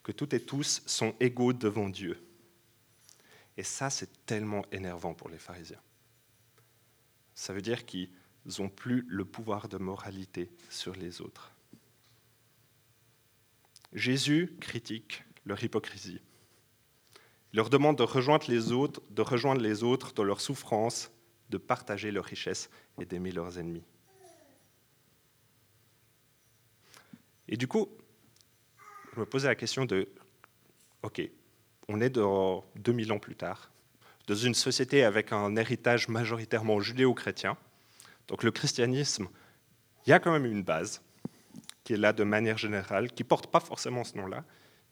que 0.03 0.11
toutes 0.11 0.33
et 0.33 0.41
tous 0.41 0.83
sont 0.85 1.15
égaux 1.21 1.53
devant 1.53 1.87
Dieu. 1.87 2.21
Et 3.55 3.63
ça, 3.63 3.89
c'est 3.89 4.25
tellement 4.25 4.65
énervant 4.71 5.13
pour 5.13 5.29
les 5.29 5.37
pharisiens. 5.37 5.81
Ça 7.33 7.53
veut 7.53 7.61
dire 7.61 7.85
qu'ils 7.85 8.09
n'ont 8.45 8.69
plus 8.69 9.05
le 9.07 9.25
pouvoir 9.25 9.67
de 9.67 9.77
moralité 9.77 10.51
sur 10.69 10.95
les 10.95 11.21
autres. 11.21 11.53
Jésus 13.93 14.55
critique 14.60 15.24
leur 15.45 15.63
hypocrisie. 15.63 16.21
Il 17.53 17.57
leur 17.57 17.69
demande 17.69 17.98
de 17.98 18.03
rejoindre 18.03 18.50
les 18.50 18.71
autres, 18.71 19.01
de 19.10 19.21
rejoindre 19.21 19.62
les 19.62 19.83
autres 19.83 20.13
dans 20.13 20.24
leur 20.24 20.39
souffrance, 20.39 21.12
de 21.50 21.57
partager 21.57 22.12
leurs 22.12 22.25
richesses 22.25 22.69
et 23.00 23.05
d'aimer 23.05 23.31
leurs 23.31 23.60
ennemis. 23.60 23.83
Et 27.50 27.57
du 27.57 27.67
coup, 27.67 27.89
je 29.13 29.19
me 29.19 29.25
posais 29.25 29.50
la 29.50 29.55
question 29.55 29.86
de, 29.86 30.07
OK, 31.03 31.21
on 31.89 32.00
est 32.00 32.10
dans 32.10 32.63
2000 32.77 33.12
ans 33.12 33.19
plus 33.19 33.36
tard, 33.36 33.71
dans 34.27 34.36
une 34.36 34.53
société 34.53 35.03
avec 35.03 35.33
un 35.33 35.57
héritage 35.57 36.07
majoritairement 36.07 36.79
judéo-chrétien. 36.79 37.57
Donc 38.31 38.43
le 38.43 38.51
christianisme, 38.51 39.27
il 40.05 40.09
y 40.09 40.13
a 40.13 40.19
quand 40.19 40.31
même 40.31 40.45
une 40.45 40.63
base 40.63 41.03
qui 41.83 41.93
est 41.93 41.97
là 41.97 42.13
de 42.13 42.23
manière 42.23 42.57
générale, 42.57 43.11
qui 43.11 43.25
porte 43.25 43.51
pas 43.51 43.59
forcément 43.59 44.05
ce 44.05 44.15
nom-là, 44.15 44.45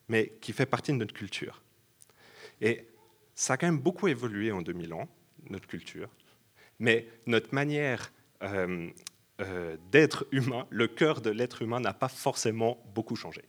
mais 0.09 0.33
qui 0.41 0.51
fait 0.51 0.65
partie 0.65 0.91
de 0.91 0.97
notre 0.97 1.13
culture. 1.13 1.63
Et 2.59 2.85
ça 3.35 3.53
a 3.53 3.57
quand 3.57 3.67
même 3.67 3.79
beaucoup 3.79 4.09
évolué 4.09 4.51
en 4.51 4.61
2000 4.61 4.93
ans, 4.93 5.07
notre 5.49 5.67
culture, 5.67 6.09
mais 6.79 7.07
notre 7.27 7.55
manière 7.55 8.11
euh, 8.43 8.89
euh, 9.39 9.77
d'être 9.89 10.27
humain, 10.31 10.67
le 10.69 10.89
cœur 10.89 11.21
de 11.21 11.29
l'être 11.29 11.61
humain 11.61 11.79
n'a 11.79 11.93
pas 11.93 12.09
forcément 12.09 12.83
beaucoup 12.93 13.15
changé. 13.15 13.45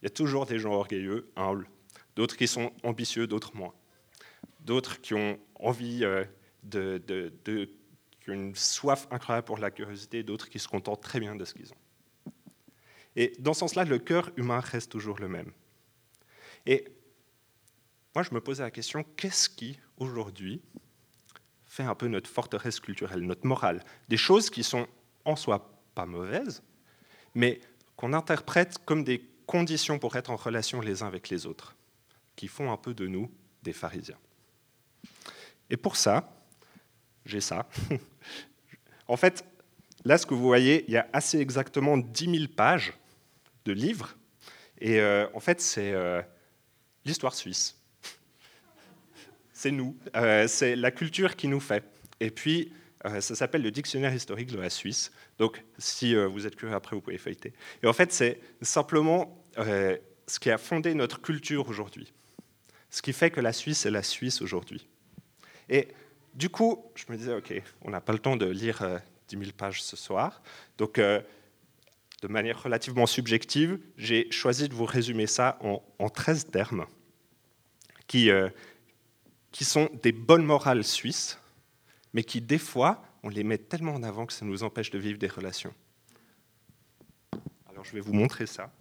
Il 0.00 0.06
y 0.06 0.08
a 0.08 0.10
toujours 0.10 0.46
des 0.46 0.58
gens 0.58 0.72
orgueilleux, 0.72 1.30
humbles, 1.36 1.68
d'autres 2.16 2.36
qui 2.36 2.48
sont 2.48 2.72
ambitieux, 2.82 3.28
d'autres 3.28 3.54
moins, 3.54 3.72
d'autres 4.58 5.00
qui 5.00 5.14
ont 5.14 5.38
envie 5.60 6.04
euh, 6.04 6.24
de, 6.64 7.00
de, 7.06 7.70
qui 8.22 8.30
ont 8.30 8.34
une 8.34 8.54
soif 8.54 9.08
incroyable 9.10 9.46
pour 9.46 9.58
la 9.58 9.70
curiosité, 9.70 10.22
d'autres 10.22 10.48
qui 10.48 10.58
se 10.58 10.68
contentent 10.68 11.02
très 11.02 11.20
bien 11.20 11.34
de 11.34 11.44
ce 11.44 11.54
qu'ils 11.54 11.72
ont. 11.72 12.32
Et 13.16 13.34
dans 13.38 13.52
ce 13.52 13.60
sens-là, 13.60 13.84
le 13.84 13.98
cœur 13.98 14.30
humain 14.36 14.60
reste 14.60 14.90
toujours 14.90 15.18
le 15.18 15.28
même. 15.28 15.50
Et 16.66 16.84
moi, 18.14 18.22
je 18.22 18.32
me 18.32 18.40
posais 18.40 18.62
la 18.62 18.70
question, 18.70 19.04
qu'est-ce 19.16 19.48
qui, 19.48 19.78
aujourd'hui, 19.96 20.62
fait 21.66 21.82
un 21.82 21.94
peu 21.94 22.06
notre 22.06 22.30
forteresse 22.30 22.80
culturelle, 22.80 23.20
notre 23.20 23.46
morale? 23.46 23.82
Des 24.08 24.16
choses 24.16 24.50
qui 24.50 24.62
sont 24.62 24.86
en 25.24 25.36
soi 25.36 25.82
pas 25.94 26.06
mauvaises, 26.06 26.62
mais 27.34 27.60
qu'on 27.96 28.12
interprète 28.12 28.78
comme 28.84 29.04
des 29.04 29.26
conditions 29.46 29.98
pour 29.98 30.16
être 30.16 30.30
en 30.30 30.36
relation 30.36 30.80
les 30.80 31.02
uns 31.02 31.06
avec 31.06 31.28
les 31.28 31.46
autres, 31.46 31.74
qui 32.36 32.48
font 32.48 32.70
un 32.70 32.76
peu 32.76 32.94
de 32.94 33.06
nous 33.06 33.30
des 33.62 33.72
pharisiens. 33.72 34.18
Et 35.70 35.76
pour 35.76 35.96
ça, 35.96 36.32
j'ai 37.24 37.40
ça. 37.40 37.68
en 39.08 39.16
fait, 39.16 39.44
là, 40.04 40.18
ce 40.18 40.26
que 40.26 40.34
vous 40.34 40.42
voyez, 40.42 40.84
il 40.88 40.94
y 40.94 40.96
a 40.96 41.08
assez 41.12 41.38
exactement 41.38 41.96
10 41.96 42.38
000 42.38 42.52
pages 42.54 42.92
de 43.64 43.72
livres. 43.72 44.16
Et 44.80 45.00
euh, 45.00 45.26
en 45.34 45.40
fait, 45.40 45.60
c'est 45.60 45.92
euh, 45.92 46.20
l'histoire 47.04 47.34
suisse. 47.34 47.76
c'est 49.52 49.70
nous, 49.70 49.96
euh, 50.16 50.48
c'est 50.48 50.76
la 50.76 50.90
culture 50.90 51.36
qui 51.36 51.48
nous 51.48 51.60
fait. 51.60 51.84
Et 52.20 52.30
puis, 52.30 52.72
ça 53.04 53.34
s'appelle 53.34 53.62
le 53.62 53.72
dictionnaire 53.72 54.14
historique 54.14 54.52
de 54.52 54.60
la 54.60 54.70
Suisse. 54.70 55.10
Donc, 55.36 55.64
si 55.76 56.14
vous 56.14 56.46
êtes 56.46 56.54
curieux 56.54 56.76
après, 56.76 56.94
vous 56.94 57.02
pouvez 57.02 57.18
feuilleter. 57.18 57.52
Et 57.82 57.88
en 57.88 57.92
fait, 57.92 58.12
c'est 58.12 58.38
simplement 58.60 59.44
ce 59.56 60.38
qui 60.38 60.52
a 60.52 60.56
fondé 60.56 60.94
notre 60.94 61.20
culture 61.20 61.68
aujourd'hui. 61.68 62.12
Ce 62.90 63.02
qui 63.02 63.12
fait 63.12 63.32
que 63.32 63.40
la 63.40 63.52
Suisse 63.52 63.86
est 63.86 63.90
la 63.90 64.04
Suisse 64.04 64.40
aujourd'hui. 64.40 64.86
Et 65.68 65.88
du 66.34 66.48
coup, 66.48 66.84
je 66.94 67.04
me 67.10 67.16
disais, 67.16 67.34
OK, 67.34 67.52
on 67.82 67.90
n'a 67.90 68.00
pas 68.00 68.12
le 68.12 68.18
temps 68.18 68.36
de 68.36 68.46
lire 68.46 69.00
10 69.28 69.38
000 69.38 69.50
pages 69.56 69.82
ce 69.82 69.96
soir. 69.96 70.42
Donc, 70.78 70.98
de 72.22 72.28
manière 72.28 72.62
relativement 72.62 73.06
subjective, 73.06 73.78
j'ai 73.96 74.30
choisi 74.30 74.68
de 74.68 74.74
vous 74.74 74.84
résumer 74.84 75.26
ça 75.26 75.58
en, 75.60 76.08
13 76.08 76.46
termes 76.46 76.86
qui, 78.06 78.30
euh, 78.30 78.48
qui 79.50 79.64
sont 79.64 79.90
des 80.02 80.12
bonnes 80.12 80.44
morales 80.44 80.84
suisses, 80.84 81.38
mais 82.12 82.22
qui, 82.22 82.40
des 82.40 82.58
fois, 82.58 83.02
on 83.24 83.28
les 83.28 83.42
met 83.42 83.58
tellement 83.58 83.94
en 83.94 84.02
avant 84.04 84.26
que 84.26 84.32
ça 84.32 84.44
nous 84.44 84.62
empêche 84.62 84.90
de 84.90 84.98
vivre 84.98 85.18
des 85.18 85.26
relations. 85.26 85.74
Alors, 87.68 87.84
je 87.84 87.92
vais 87.92 88.00
vous 88.00 88.12
montrer 88.12 88.46
ça. 88.46 88.72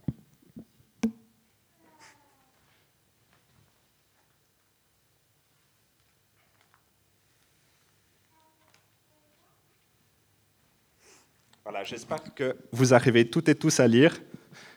Voilà, 11.63 11.83
j'espère 11.83 12.33
que 12.33 12.57
vous 12.71 12.93
arrivez 12.93 13.29
toutes 13.29 13.47
et 13.47 13.55
tous 13.55 13.79
à 13.79 13.87
lire. 13.87 14.19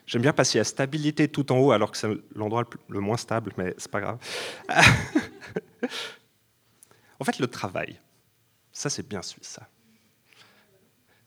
J'aime 0.05 0.21
bien 0.21 0.33
passer 0.33 0.59
à 0.59 0.63
stabilité 0.63 1.27
tout 1.27 1.51
en 1.51 1.57
haut, 1.57 1.71
alors 1.71 1.91
que 1.91 1.97
c'est 1.97 2.07
l'endroit 2.35 2.63
le 2.89 2.99
moins 2.99 3.17
stable, 3.17 3.53
mais 3.57 3.73
c'est 3.77 3.89
pas 3.89 4.01
grave. 4.01 4.19
en 7.19 7.23
fait, 7.23 7.39
le 7.39 7.47
travail, 7.47 7.99
ça 8.71 8.91
c'est 8.91 9.07
bien 9.07 9.23
suisse, 9.23 9.47
ça. 9.47 9.67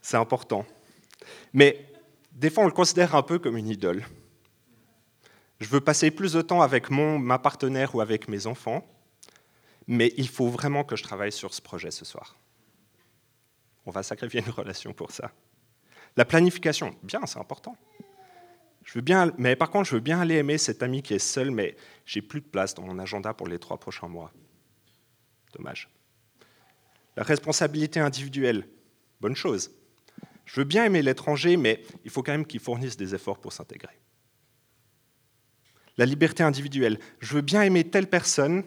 C'est 0.01 0.15
important. 0.15 0.65
Mais 1.51 1.85
des 2.31 2.49
fois, 2.49 2.63
on 2.63 2.67
le 2.67 2.73
considère 2.73 3.15
un 3.15 3.21
peu 3.21 3.37
comme 3.37 3.57
une 3.57 3.67
idole. 3.67 4.05
Je 5.59 5.67
veux 5.67 5.81
passer 5.81 6.09
plus 6.09 6.31
de 6.33 6.41
temps 6.41 6.61
avec 6.61 6.89
mon, 6.89 7.19
ma 7.19 7.37
partenaire 7.37 7.95
ou 7.95 7.99
avec 7.99 8.29
mes 8.29 8.47
enfants, 8.47 8.87
mais 9.87 10.13
il 10.15 10.29
faut 10.29 10.47
vraiment 10.47 10.85
que 10.85 10.95
je 10.95 11.03
travaille 11.03 11.33
sur 11.33 11.53
ce 11.53 11.61
projet 11.61 11.91
ce 11.91 12.05
soir. 12.05 12.37
On 13.85 13.91
va 13.91 14.03
sacrifier 14.03 14.41
une 14.45 14.53
relation 14.53 14.93
pour 14.93 15.11
ça. 15.11 15.33
La 16.17 16.25
planification, 16.25 16.95
bien, 17.03 17.25
c'est 17.25 17.39
important. 17.39 17.77
Je 18.83 18.93
veux 18.95 19.01
bien, 19.01 19.31
mais 19.37 19.55
par 19.55 19.69
contre, 19.69 19.89
je 19.89 19.95
veux 19.95 20.01
bien 20.01 20.19
aller 20.19 20.35
aimer 20.35 20.57
cet 20.57 20.81
ami 20.81 21.03
qui 21.03 21.13
est 21.13 21.19
seul, 21.19 21.51
mais 21.51 21.75
j'ai 22.05 22.21
plus 22.21 22.41
de 22.41 22.47
place 22.47 22.73
dans 22.73 22.83
mon 22.83 22.97
agenda 22.97 23.33
pour 23.33 23.47
les 23.47 23.59
trois 23.59 23.77
prochains 23.77 24.07
mois. 24.07 24.31
Dommage. 25.53 25.89
La 27.15 27.23
responsabilité 27.23 27.99
individuelle, 27.99 28.67
bonne 29.21 29.35
chose. 29.35 29.71
Je 30.45 30.61
veux 30.61 30.65
bien 30.65 30.85
aimer 30.85 31.03
l'étranger, 31.03 31.57
mais 31.57 31.83
il 32.03 32.09
faut 32.09 32.23
quand 32.23 32.31
même 32.31 32.45
qu'il 32.45 32.59
fournisse 32.59 32.97
des 32.97 33.13
efforts 33.13 33.39
pour 33.39 33.53
s'intégrer. 33.53 33.99
La 35.97 36.05
liberté 36.05 36.41
individuelle, 36.43 36.97
je 37.19 37.35
veux 37.35 37.41
bien 37.41 37.61
aimer 37.61 37.83
telle 37.83 38.07
personne, 38.07 38.63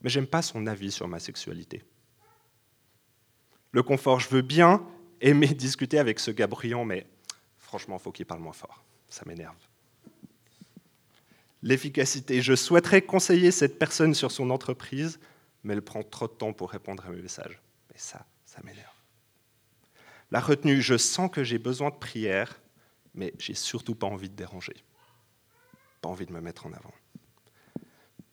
mais 0.00 0.08
j'aime 0.08 0.26
pas 0.26 0.42
son 0.42 0.66
avis 0.66 0.92
sur 0.92 1.08
ma 1.08 1.18
sexualité. 1.18 1.82
Le 3.72 3.82
confort, 3.82 4.20
je 4.20 4.28
veux 4.28 4.42
bien 4.42 4.86
aimer 5.22 5.48
discuter 5.54 5.98
avec 5.98 6.20
ce 6.20 6.30
gars 6.30 6.46
bruyant, 6.46 6.84
mais 6.84 7.06
franchement, 7.58 7.96
il 7.98 8.02
faut 8.02 8.12
qu'il 8.12 8.26
parle 8.26 8.40
moins 8.40 8.52
fort. 8.52 8.84
Ça 9.08 9.22
m'énerve. 9.26 9.56
L'efficacité. 11.62 12.42
Je 12.42 12.54
souhaiterais 12.54 13.02
conseiller 13.02 13.50
cette 13.50 13.78
personne 13.78 14.14
sur 14.14 14.30
son 14.32 14.50
entreprise, 14.50 15.20
mais 15.62 15.74
elle 15.74 15.82
prend 15.82 16.02
trop 16.02 16.26
de 16.26 16.32
temps 16.32 16.52
pour 16.52 16.70
répondre 16.70 17.06
à 17.06 17.10
mes 17.10 17.22
messages. 17.22 17.60
Et 17.94 17.98
ça, 17.98 18.26
ça 18.44 18.60
m'énerve. 18.64 18.88
La 20.30 20.40
retenue. 20.40 20.82
Je 20.82 20.96
sens 20.96 21.30
que 21.30 21.44
j'ai 21.44 21.58
besoin 21.58 21.90
de 21.90 21.94
prière, 21.94 22.60
mais 23.14 23.32
j'ai 23.38 23.54
surtout 23.54 23.94
pas 23.94 24.08
envie 24.08 24.28
de 24.28 24.34
déranger. 24.34 24.74
Pas 26.00 26.08
envie 26.08 26.26
de 26.26 26.32
me 26.32 26.40
mettre 26.40 26.66
en 26.66 26.72
avant. 26.72 26.94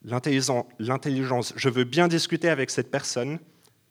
L'intelligence. 0.02 1.54
Je 1.56 1.70
veux 1.70 1.84
bien 1.84 2.08
discuter 2.08 2.50
avec 2.50 2.72
cette 2.72 2.90
personne, 2.90 3.38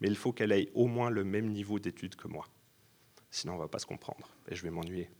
mais 0.00 0.08
il 0.08 0.16
faut 0.16 0.32
qu'elle 0.32 0.52
ait 0.52 0.70
au 0.74 0.86
moins 0.86 1.10
le 1.10 1.22
même 1.22 1.48
niveau 1.50 1.78
d'études 1.78 2.16
que 2.16 2.26
moi. 2.28 2.46
Sinon, 3.30 3.54
on 3.54 3.56
ne 3.56 3.62
va 3.62 3.68
pas 3.68 3.78
se 3.78 3.86
comprendre 3.86 4.28
et 4.48 4.54
je 4.54 4.62
vais 4.62 4.70
m'ennuyer. 4.70 5.10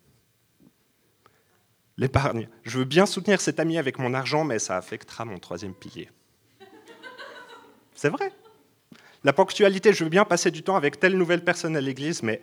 L'épargne. 1.96 2.48
Je 2.62 2.78
veux 2.78 2.84
bien 2.84 3.06
soutenir 3.06 3.40
cet 3.40 3.58
ami 3.58 3.76
avec 3.76 3.98
mon 3.98 4.14
argent, 4.14 4.44
mais 4.44 4.58
ça 4.58 4.76
affectera 4.76 5.24
mon 5.24 5.38
troisième 5.38 5.74
pilier. 5.74 6.08
C'est 7.94 8.08
vrai. 8.08 8.32
La 9.24 9.32
ponctualité, 9.32 9.92
je 9.92 10.04
veux 10.04 10.10
bien 10.10 10.24
passer 10.24 10.52
du 10.52 10.62
temps 10.62 10.76
avec 10.76 11.00
telle 11.00 11.18
nouvelle 11.18 11.42
personne 11.42 11.76
à 11.76 11.80
l'église, 11.80 12.22
mais 12.22 12.40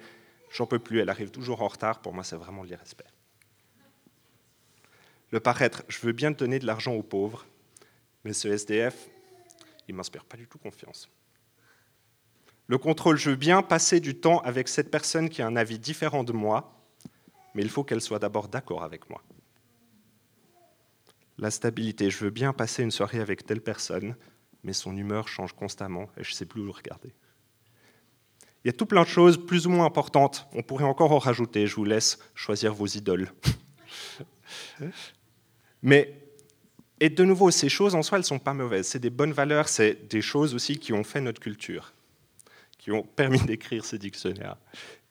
j'en 0.52 0.66
peux 0.66 0.80
plus, 0.80 1.00
elle 1.00 1.10
arrive 1.10 1.32
toujours 1.32 1.62
en 1.62 1.70
retard. 1.70 2.02
Pour 2.02 2.14
moi, 2.14 2.26
c'est 2.26 2.36
vraiment 2.36 2.64
l'irrespect. 2.64 3.06
Le 5.32 5.40
paraître, 5.40 5.84
je 5.88 6.00
veux 6.02 6.12
bien 6.12 6.32
donner 6.32 6.60
de 6.60 6.66
l'argent 6.66 6.94
aux 6.94 7.04
pauvres, 7.04 7.46
mais 8.26 8.34
ce 8.34 8.50
SDF, 8.50 9.08
il 9.88 9.94
ne 9.94 9.98
m'inspire 9.98 10.26
pas 10.26 10.36
du 10.38 10.48
tout 10.48 10.58
confiance. 10.58 11.10
Le 12.68 12.78
contrôle, 12.78 13.18
je 13.18 13.32
veux 13.32 13.36
bien 13.36 13.62
passer 13.62 14.00
du 14.00 14.16
temps 14.16 14.40
avec 14.40 14.68
cette 14.68 14.90
personne 14.90 15.30
qui 15.30 15.42
a 15.42 15.48
un 15.48 15.56
avis 15.56 15.80
différent 15.80 16.24
de 16.24 16.32
moi, 16.32 16.82
mais 17.54 17.62
il 17.62 17.70
faut 17.70 17.84
qu'elle 17.84 18.02
soit 18.02 18.20
d'abord 18.20 18.48
d'accord 18.48 18.84
avec 18.84 19.10
moi. 19.10 19.22
La 21.38 21.52
stabilité, 21.52 22.10
je 22.10 22.24
veux 22.24 22.30
bien 22.30 22.54
passer 22.54 22.82
une 22.84 22.92
soirée 22.92 23.20
avec 23.20 23.46
telle 23.46 23.62
personne, 23.62 24.16
mais 24.64 24.74
son 24.74 24.96
humeur 24.96 25.28
change 25.28 25.54
constamment 25.54 26.10
et 26.18 26.24
je 26.24 26.32
ne 26.32 26.36
sais 26.36 26.46
plus 26.46 26.62
où 26.62 26.72
regarder. 26.72 27.14
Il 28.64 28.70
y 28.70 28.70
a 28.70 28.74
tout 28.74 28.88
plein 28.88 29.04
de 29.04 29.08
choses 29.08 29.38
plus 29.38 29.68
ou 29.68 29.70
moins 29.70 29.86
importantes. 29.86 30.48
On 30.54 30.64
pourrait 30.64 30.86
encore 30.86 31.12
en 31.12 31.20
rajouter. 31.20 31.68
Je 31.68 31.76
vous 31.76 31.86
laisse 31.86 32.18
choisir 32.34 32.74
vos 32.74 32.88
idoles. 32.88 33.32
mais 35.84 36.20
Et 37.00 37.10
de 37.10 37.24
nouveau, 37.24 37.52
ces 37.52 37.70
choses 37.70 37.94
en 37.94 38.02
soi, 38.02 38.18
elles 38.18 38.24
ne 38.24 38.28
sont 38.28 38.40
pas 38.40 38.56
mauvaises. 38.56 38.88
C'est 38.88 39.00
des 39.00 39.12
bonnes 39.12 39.34
valeurs, 39.34 39.70
c'est 39.70 40.08
des 40.10 40.22
choses 40.22 40.56
aussi 40.56 40.80
qui 40.80 40.94
ont 40.94 41.04
fait 41.04 41.22
notre 41.22 41.40
culture, 41.40 41.94
qui 42.86 42.92
ont 42.92 43.02
permis 43.02 43.42
d'écrire 43.48 43.84
ces 43.84 43.98
dictionnaires. 43.98 44.58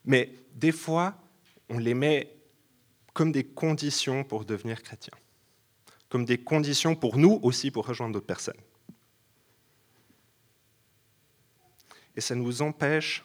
Mais 0.04 0.32
des 0.54 0.70
fois, 0.70 1.20
on 1.68 1.78
les 1.78 1.94
met 1.94 2.36
comme 3.12 3.32
des 3.32 3.42
conditions 3.42 4.22
pour 4.22 4.44
devenir 4.44 4.80
chrétien, 4.80 5.12
comme 6.08 6.24
des 6.24 6.38
conditions 6.38 6.94
pour 6.94 7.18
nous 7.18 7.40
aussi 7.42 7.72
pour 7.72 7.84
rejoindre 7.84 8.12
d'autres 8.12 8.26
personnes. 8.26 8.60
Et 12.14 12.20
ça 12.20 12.36
nous 12.36 12.62
empêche 12.62 13.24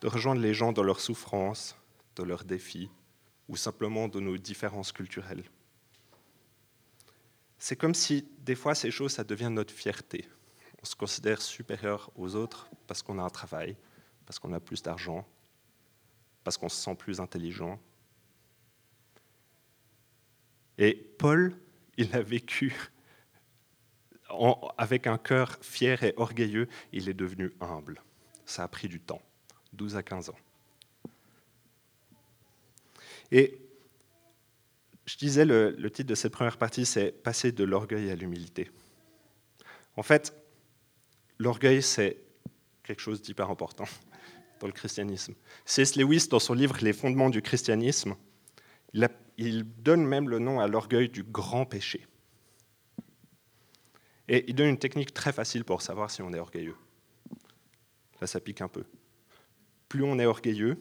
de 0.00 0.06
rejoindre 0.06 0.40
les 0.40 0.54
gens 0.54 0.72
dans 0.72 0.84
leurs 0.84 1.00
souffrances, 1.00 1.76
dans 2.14 2.24
leurs 2.24 2.44
défis, 2.44 2.88
ou 3.48 3.56
simplement 3.56 4.06
dans 4.06 4.20
nos 4.20 4.38
différences 4.38 4.92
culturelles. 4.92 5.42
C'est 7.58 7.74
comme 7.74 7.94
si 7.94 8.28
des 8.38 8.54
fois 8.54 8.76
ces 8.76 8.92
choses, 8.92 9.14
ça 9.14 9.24
devient 9.24 9.50
notre 9.50 9.74
fierté. 9.74 10.28
On 10.84 10.86
se 10.86 10.96
considère 10.96 11.40
supérieur 11.40 12.10
aux 12.14 12.36
autres 12.36 12.68
parce 12.86 13.02
qu'on 13.02 13.18
a 13.18 13.22
un 13.22 13.30
travail, 13.30 13.74
parce 14.26 14.38
qu'on 14.38 14.52
a 14.52 14.60
plus 14.60 14.82
d'argent, 14.82 15.26
parce 16.44 16.58
qu'on 16.58 16.68
se 16.68 16.76
sent 16.76 16.94
plus 16.94 17.20
intelligent. 17.20 17.80
Et 20.76 20.92
Paul, 20.92 21.56
il 21.96 22.14
a 22.14 22.20
vécu 22.20 22.76
avec 24.76 25.06
un 25.06 25.16
cœur 25.16 25.56
fier 25.62 26.02
et 26.04 26.12
orgueilleux, 26.18 26.68
il 26.92 27.08
est 27.08 27.14
devenu 27.14 27.54
humble. 27.62 28.02
Ça 28.44 28.62
a 28.62 28.68
pris 28.68 28.86
du 28.86 29.00
temps, 29.00 29.22
12 29.72 29.96
à 29.96 30.02
15 30.02 30.28
ans. 30.28 30.38
Et 33.30 33.58
je 35.06 35.16
disais, 35.16 35.46
le, 35.46 35.70
le 35.70 35.90
titre 35.90 36.10
de 36.10 36.14
cette 36.14 36.32
première 36.32 36.58
partie, 36.58 36.84
c'est 36.84 37.10
Passer 37.10 37.52
de 37.52 37.64
l'orgueil 37.64 38.10
à 38.10 38.16
l'humilité. 38.16 38.70
En 39.96 40.02
fait, 40.02 40.43
l'orgueil, 41.38 41.82
c'est 41.82 42.18
quelque 42.82 43.00
chose 43.00 43.22
d'hyper 43.22 43.50
important 43.50 43.84
dans 44.60 44.66
le 44.66 44.72
christianisme. 44.72 45.34
C.S. 45.64 45.96
Lewis, 45.96 46.28
dans 46.28 46.38
son 46.38 46.54
livre 46.54 46.76
Les 46.82 46.92
fondements 46.92 47.30
du 47.30 47.42
christianisme, 47.42 48.16
il, 48.92 49.08
il 49.38 49.64
donne 49.64 50.04
même 50.04 50.28
le 50.28 50.38
nom 50.38 50.60
à 50.60 50.68
l'orgueil 50.68 51.08
du 51.08 51.22
grand 51.22 51.66
péché. 51.66 52.06
Et 54.28 54.44
il 54.48 54.54
donne 54.54 54.68
une 54.68 54.78
technique 54.78 55.12
très 55.12 55.32
facile 55.32 55.64
pour 55.64 55.82
savoir 55.82 56.10
si 56.10 56.22
on 56.22 56.32
est 56.32 56.38
orgueilleux. 56.38 56.76
Là, 58.20 58.26
ça 58.26 58.40
pique 58.40 58.60
un 58.60 58.68
peu. 58.68 58.84
Plus 59.88 60.02
on 60.02 60.18
est 60.18 60.26
orgueilleux, 60.26 60.78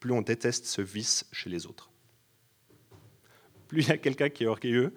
plus 0.00 0.12
on 0.12 0.22
déteste 0.22 0.66
ce 0.66 0.82
vice 0.82 1.26
chez 1.30 1.50
les 1.50 1.66
autres. 1.66 1.90
Plus 3.68 3.82
il 3.82 3.88
y 3.88 3.92
a 3.92 3.98
quelqu'un 3.98 4.28
qui 4.28 4.44
est 4.44 4.48
orgueilleux, 4.48 4.92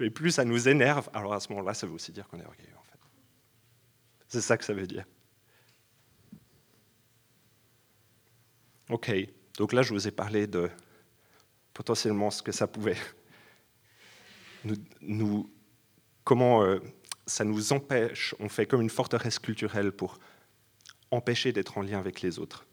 et 0.00 0.10
plus 0.10 0.30
ça 0.30 0.44
nous 0.44 0.68
énerve, 0.68 1.10
alors 1.12 1.34
à 1.34 1.40
ce 1.40 1.50
moment-là, 1.50 1.74
ça 1.74 1.86
veut 1.86 1.92
aussi 1.92 2.12
dire 2.12 2.26
qu'on 2.28 2.40
est 2.40 2.46
orgueilleux. 2.46 2.71
C'est 4.32 4.40
ça 4.40 4.56
que 4.56 4.64
ça 4.64 4.72
veut 4.72 4.86
dire. 4.86 5.04
Ok, 8.88 9.12
donc 9.58 9.74
là, 9.74 9.82
je 9.82 9.92
vous 9.92 10.08
ai 10.08 10.10
parlé 10.10 10.46
de 10.46 10.70
potentiellement 11.74 12.30
ce 12.30 12.42
que 12.42 12.50
ça 12.50 12.66
pouvait 12.66 12.96
nous, 15.02 15.52
comment 16.24 16.62
euh, 16.62 16.78
ça 17.26 17.44
nous 17.44 17.74
empêche, 17.74 18.34
on 18.38 18.48
fait 18.48 18.64
comme 18.64 18.80
une 18.80 18.88
forteresse 18.88 19.38
culturelle 19.38 19.92
pour 19.92 20.18
empêcher 21.10 21.52
d'être 21.52 21.76
en 21.76 21.82
lien 21.82 21.98
avec 21.98 22.22
les 22.22 22.38
autres. 22.38 22.64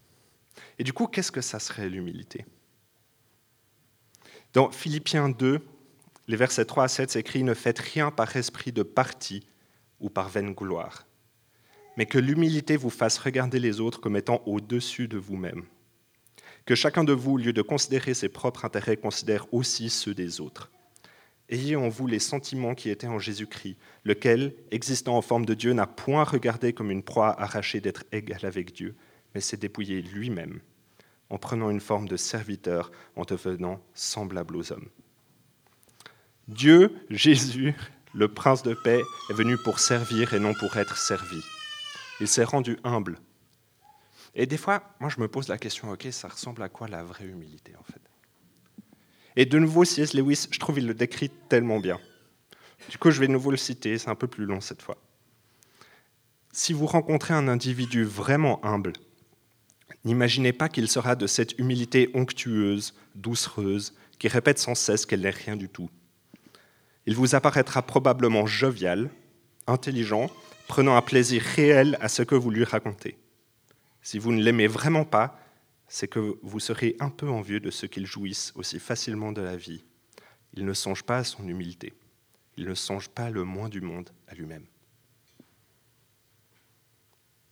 Et 0.78 0.82
du 0.82 0.94
coup, 0.94 1.08
qu'est-ce 1.08 1.30
que 1.30 1.42
ça 1.42 1.58
serait 1.58 1.90
l'humilité? 1.90 2.46
Dans 4.54 4.70
Philippiens 4.70 5.28
2, 5.28 5.60
les 6.26 6.36
versets 6.36 6.64
3 6.64 6.84
à 6.84 6.88
7, 6.88 7.10
c'est 7.10 7.20
écrit 7.20 7.42
Ne 7.42 7.52
faites 7.52 7.80
rien 7.80 8.10
par 8.10 8.34
esprit 8.34 8.72
de 8.72 8.82
parti 8.82 9.46
ou 10.00 10.08
par 10.08 10.30
vaine 10.30 10.54
gloire, 10.54 11.06
mais 12.00 12.06
que 12.06 12.18
l'humilité 12.18 12.78
vous 12.78 12.88
fasse 12.88 13.18
regarder 13.18 13.58
les 13.58 13.78
autres 13.78 14.00
comme 14.00 14.16
étant 14.16 14.42
au-dessus 14.46 15.06
de 15.06 15.18
vous-même. 15.18 15.64
Que 16.64 16.74
chacun 16.74 17.04
de 17.04 17.12
vous, 17.12 17.32
au 17.32 17.36
lieu 17.36 17.52
de 17.52 17.60
considérer 17.60 18.14
ses 18.14 18.30
propres 18.30 18.64
intérêts, 18.64 18.96
considère 18.96 19.52
aussi 19.52 19.90
ceux 19.90 20.14
des 20.14 20.40
autres. 20.40 20.70
Ayez 21.50 21.76
en 21.76 21.90
vous 21.90 22.06
les 22.06 22.18
sentiments 22.18 22.74
qui 22.74 22.88
étaient 22.88 23.06
en 23.06 23.18
Jésus-Christ, 23.18 23.76
lequel, 24.04 24.54
existant 24.70 25.14
en 25.14 25.20
forme 25.20 25.44
de 25.44 25.52
Dieu, 25.52 25.74
n'a 25.74 25.86
point 25.86 26.24
regardé 26.24 26.72
comme 26.72 26.90
une 26.90 27.02
proie 27.02 27.38
arrachée 27.38 27.82
d'être 27.82 28.04
égal 28.12 28.46
avec 28.46 28.72
Dieu, 28.72 28.96
mais 29.34 29.42
s'est 29.42 29.58
dépouillé 29.58 30.00
lui-même, 30.00 30.60
en 31.28 31.36
prenant 31.36 31.68
une 31.68 31.80
forme 31.80 32.08
de 32.08 32.16
serviteur, 32.16 32.90
en 33.14 33.24
devenant 33.24 33.78
semblable 33.92 34.56
aux 34.56 34.72
hommes. 34.72 34.88
Dieu, 36.48 36.94
Jésus, 37.10 37.74
le 38.14 38.28
prince 38.28 38.62
de 38.62 38.72
paix, 38.72 39.02
est 39.28 39.34
venu 39.34 39.58
pour 39.58 39.80
servir 39.80 40.32
et 40.32 40.40
non 40.40 40.54
pour 40.54 40.78
être 40.78 40.96
servi. 40.96 41.42
Il 42.20 42.28
s'est 42.28 42.44
rendu 42.44 42.78
humble. 42.84 43.18
Et 44.34 44.46
des 44.46 44.56
fois, 44.56 44.82
moi 45.00 45.10
je 45.10 45.20
me 45.20 45.28
pose 45.28 45.48
la 45.48 45.58
question, 45.58 45.90
ok, 45.90 46.08
ça 46.10 46.28
ressemble 46.28 46.62
à 46.62 46.68
quoi 46.68 46.86
la 46.86 47.02
vraie 47.02 47.26
humilité 47.26 47.72
en 47.78 47.82
fait? 47.82 48.00
Et 49.36 49.46
de 49.46 49.58
nouveau, 49.58 49.84
C.S. 49.84 50.14
Lewis, 50.14 50.48
je 50.50 50.58
trouve 50.58 50.76
qu'il 50.76 50.86
le 50.86 50.94
décrit 50.94 51.30
tellement 51.48 51.80
bien. 51.80 51.98
Du 52.90 52.98
coup, 52.98 53.10
je 53.10 53.20
vais 53.20 53.26
de 53.26 53.32
nouveau 53.32 53.50
le 53.50 53.56
citer, 53.56 53.98
c'est 53.98 54.10
un 54.10 54.14
peu 54.14 54.26
plus 54.26 54.44
long 54.44 54.60
cette 54.60 54.82
fois. 54.82 54.98
Si 56.52 56.72
vous 56.72 56.86
rencontrez 56.86 57.32
un 57.34 57.46
individu 57.48 58.04
vraiment 58.04 58.64
humble, 58.64 58.92
n'imaginez 60.04 60.52
pas 60.52 60.68
qu'il 60.68 60.88
sera 60.88 61.14
de 61.14 61.26
cette 61.26 61.58
humilité 61.58 62.10
onctueuse, 62.14 62.94
doucereuse, 63.14 63.94
qui 64.18 64.28
répète 64.28 64.58
sans 64.58 64.74
cesse 64.74 65.06
qu'elle 65.06 65.22
n'est 65.22 65.30
rien 65.30 65.56
du 65.56 65.68
tout. 65.68 65.88
Il 67.06 67.14
vous 67.14 67.34
apparaîtra 67.34 67.82
probablement 67.82 68.46
jovial, 68.46 69.10
intelligent, 69.66 70.30
prenant 70.70 70.94
un 70.94 71.02
plaisir 71.02 71.42
réel 71.42 71.98
à 72.00 72.08
ce 72.08 72.22
que 72.22 72.36
vous 72.36 72.52
lui 72.52 72.62
racontez. 72.62 73.18
Si 74.02 74.20
vous 74.20 74.30
ne 74.30 74.40
l'aimez 74.40 74.68
vraiment 74.68 75.04
pas, 75.04 75.36
c'est 75.88 76.06
que 76.06 76.38
vous 76.42 76.60
serez 76.60 76.94
un 77.00 77.10
peu 77.10 77.28
envieux 77.28 77.58
de 77.58 77.72
ceux 77.72 77.88
qu'ils 77.88 78.06
jouissent 78.06 78.52
aussi 78.54 78.78
facilement 78.78 79.32
de 79.32 79.42
la 79.42 79.56
vie. 79.56 79.82
Il 80.54 80.64
ne 80.64 80.72
songe 80.72 81.02
pas 81.02 81.18
à 81.18 81.24
son 81.24 81.48
humilité. 81.48 81.92
Il 82.56 82.66
ne 82.66 82.74
songe 82.74 83.08
pas 83.08 83.30
le 83.30 83.42
moins 83.42 83.68
du 83.68 83.80
monde 83.80 84.10
à 84.28 84.36
lui-même. 84.36 84.64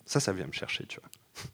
Ça, 0.07 0.21
ça 0.21 0.33
vient 0.33 0.47
me 0.47 0.53
chercher, 0.53 0.87
tu 0.87 1.01
vois. 1.01 1.11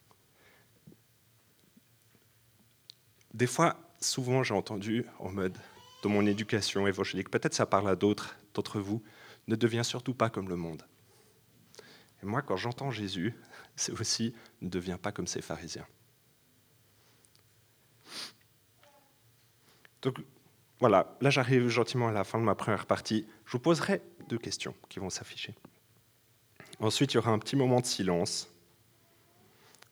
Des 3.33 3.46
fois, 3.46 3.79
souvent, 4.03 4.42
j'ai 4.42 4.53
entendu 4.53 5.07
en 5.18 5.33
mode, 5.33 5.57
dans 6.03 6.11
mon 6.11 6.27
éducation 6.27 6.87
évangélique, 6.87 7.31
peut-être 7.31 7.55
ça 7.55 7.64
parle 7.64 7.88
à 7.88 7.96
d'autres 7.96 8.37
d'entre 8.53 8.81
vous, 8.81 9.03
ne 9.48 9.57
deviens 9.57 9.83
surtout 9.83 10.12
pas 10.12 10.29
comme 10.29 10.50
le 10.50 10.57
monde. 10.57 10.85
Moi, 12.24 12.42
quand 12.42 12.56
j'entends 12.56 12.90
Jésus, 12.90 13.34
c'est 13.76 13.92
aussi, 13.92 14.34
ne 14.62 14.68
deviens 14.68 14.98
pas 14.98 15.12
comme 15.12 15.26
ces 15.26 15.42
pharisiens. 15.42 15.87
Donc 20.02 20.18
voilà, 20.80 21.16
là 21.22 21.30
j'arrive 21.30 21.68
gentiment 21.68 22.08
à 22.08 22.12
la 22.12 22.24
fin 22.24 22.38
de 22.38 22.44
ma 22.44 22.54
première 22.54 22.84
partie. 22.84 23.26
Je 23.46 23.52
vous 23.52 23.58
poserai 23.58 24.02
deux 24.28 24.38
questions 24.38 24.74
qui 24.88 24.98
vont 24.98 25.08
s'afficher. 25.08 25.54
Ensuite, 26.80 27.14
il 27.14 27.16
y 27.16 27.18
aura 27.18 27.30
un 27.30 27.38
petit 27.38 27.56
moment 27.56 27.80
de 27.80 27.87
silence 27.87 28.50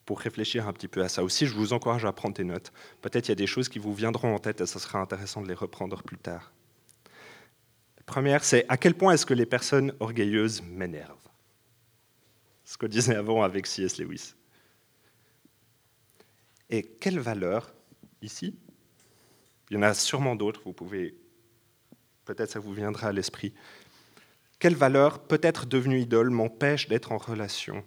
pour 0.04 0.20
réfléchir 0.20 0.68
un 0.68 0.72
petit 0.72 0.88
peu 0.88 1.02
à 1.02 1.08
ça. 1.08 1.22
Aussi, 1.22 1.46
je 1.46 1.54
vous 1.54 1.72
encourage 1.72 2.04
à 2.04 2.12
prendre 2.12 2.34
des 2.34 2.44
notes. 2.44 2.72
Peut-être 3.00 3.28
il 3.28 3.30
y 3.30 3.32
a 3.32 3.36
des 3.36 3.46
choses 3.46 3.68
qui 3.68 3.78
vous 3.78 3.94
viendront 3.94 4.34
en 4.34 4.38
tête 4.38 4.60
et 4.60 4.66
ce 4.66 4.78
sera 4.78 4.98
intéressant 4.98 5.40
de 5.40 5.48
les 5.48 5.54
reprendre 5.54 6.02
plus 6.02 6.18
tard. 6.18 6.52
La 7.96 8.02
première, 8.02 8.44
c'est 8.44 8.66
à 8.68 8.76
quel 8.76 8.94
point 8.94 9.14
est-ce 9.14 9.24
que 9.24 9.34
les 9.34 9.46
personnes 9.46 9.94
orgueilleuses 10.00 10.62
m'énervent? 10.62 11.21
Ce 12.72 12.78
que 12.78 12.86
disait 12.86 13.16
avant 13.16 13.42
avec 13.42 13.66
C.S. 13.66 13.98
Lewis. 13.98 14.32
Et 16.70 16.82
quelle 16.82 17.18
valeur, 17.18 17.70
ici, 18.22 18.58
il 19.68 19.74
y 19.74 19.76
en 19.76 19.82
a 19.82 19.92
sûrement 19.92 20.36
d'autres, 20.36 20.62
vous 20.64 20.72
pouvez, 20.72 21.14
peut-être 22.24 22.52
ça 22.52 22.60
vous 22.60 22.72
viendra 22.72 23.08
à 23.08 23.12
l'esprit. 23.12 23.52
Quelle 24.58 24.74
valeur, 24.74 25.18
peut-être 25.22 25.66
devenue 25.66 26.00
idole, 26.00 26.30
m'empêche 26.30 26.88
d'être 26.88 27.12
en 27.12 27.18
relation 27.18 27.84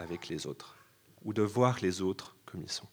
avec 0.00 0.26
les 0.26 0.48
autres 0.48 0.76
ou 1.22 1.32
de 1.32 1.42
voir 1.42 1.78
les 1.80 2.02
autres 2.02 2.36
comme 2.44 2.62
ils 2.62 2.72
sont? 2.72 2.88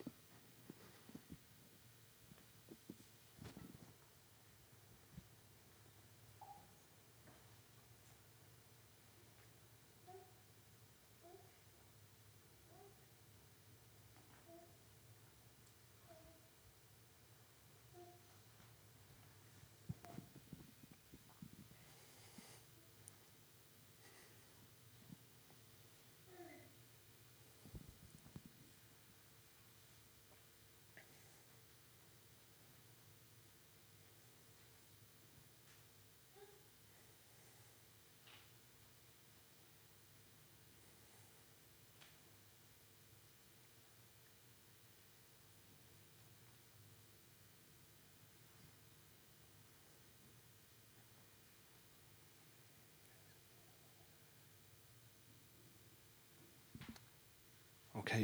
Ok. 58.02 58.16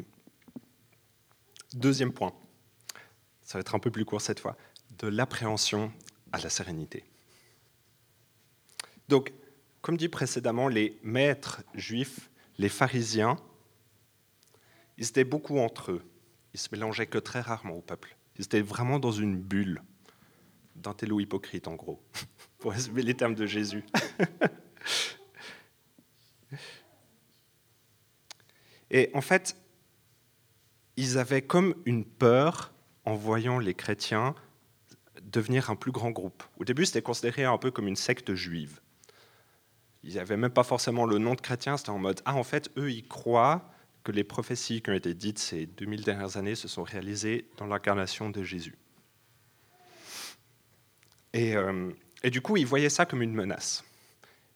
Deuxième 1.75 2.11
point, 2.11 2.33
ça 3.43 3.59
va 3.59 3.61
être 3.61 3.75
un 3.75 3.79
peu 3.79 3.91
plus 3.91 4.05
court 4.05 4.21
cette 4.21 4.39
fois, 4.39 4.57
de 4.97 5.07
l'appréhension 5.07 5.93
à 6.31 6.39
la 6.39 6.49
sérénité. 6.49 7.03
Donc, 9.07 9.33
comme 9.81 9.95
dit 9.95 10.09
précédemment, 10.09 10.67
les 10.67 10.97
maîtres 11.03 11.61
juifs, 11.75 12.31
les 12.57 12.69
pharisiens, 12.69 13.37
ils 14.97 15.05
étaient 15.09 15.23
beaucoup 15.23 15.59
entre 15.59 15.91
eux. 15.91 16.03
Ils 16.55 16.59
se 16.59 16.69
mélangeaient 16.71 17.05
que 17.05 17.19
très 17.19 17.41
rarement 17.41 17.75
au 17.75 17.81
peuple. 17.81 18.17
Ils 18.37 18.45
étaient 18.45 18.61
vraiment 18.61 18.97
dans 18.97 19.11
une 19.11 19.37
bulle 19.37 19.83
d'un 20.75 20.95
télo 20.95 21.19
hypocrite, 21.19 21.67
en 21.67 21.75
gros, 21.75 22.01
pour 22.57 22.71
résumer 22.71 23.03
les 23.03 23.13
termes 23.13 23.35
de 23.35 23.45
Jésus. 23.45 23.85
Et 28.89 29.11
en 29.13 29.21
fait, 29.21 29.55
ils 30.97 31.17
avaient 31.19 31.43
comme 31.43 31.75
une 31.85 32.03
peur 32.03 32.73
en 33.05 33.15
voyant 33.15 33.59
les 33.59 33.73
chrétiens 33.73 34.35
devenir 35.21 35.69
un 35.69 35.75
plus 35.75 35.91
grand 35.91 36.11
groupe. 36.11 36.43
Au 36.57 36.65
début, 36.65 36.85
c'était 36.85 37.01
considéré 37.01 37.45
un 37.45 37.57
peu 37.57 37.71
comme 37.71 37.87
une 37.87 37.95
secte 37.95 38.33
juive. 38.33 38.81
Ils 40.03 40.15
n'avaient 40.15 40.37
même 40.37 40.51
pas 40.51 40.63
forcément 40.63 41.05
le 41.05 41.17
nom 41.17 41.35
de 41.35 41.41
chrétien, 41.41 41.77
c'était 41.77 41.89
en 41.89 41.99
mode 41.99 42.21
Ah, 42.25 42.35
en 42.35 42.43
fait, 42.43 42.71
eux, 42.77 42.91
ils 42.91 43.07
croient 43.07 43.71
que 44.03 44.11
les 44.11 44.23
prophéties 44.23 44.81
qui 44.81 44.89
ont 44.89 44.93
été 44.93 45.13
dites 45.13 45.39
ces 45.39 45.65
2000 45.65 46.03
dernières 46.03 46.37
années 46.37 46.55
se 46.55 46.67
sont 46.67 46.83
réalisées 46.83 47.49
dans 47.57 47.67
l'incarnation 47.67 48.29
de 48.29 48.41
Jésus. 48.41 48.77
Et, 51.33 51.55
euh, 51.55 51.91
et, 52.23 52.29
du 52.29 52.41
coup, 52.41 52.57
ils 52.57 52.65
voyaient 52.65 52.89
ça 52.89 53.05
comme 53.05 53.21
une 53.21 53.33
menace. 53.33 53.83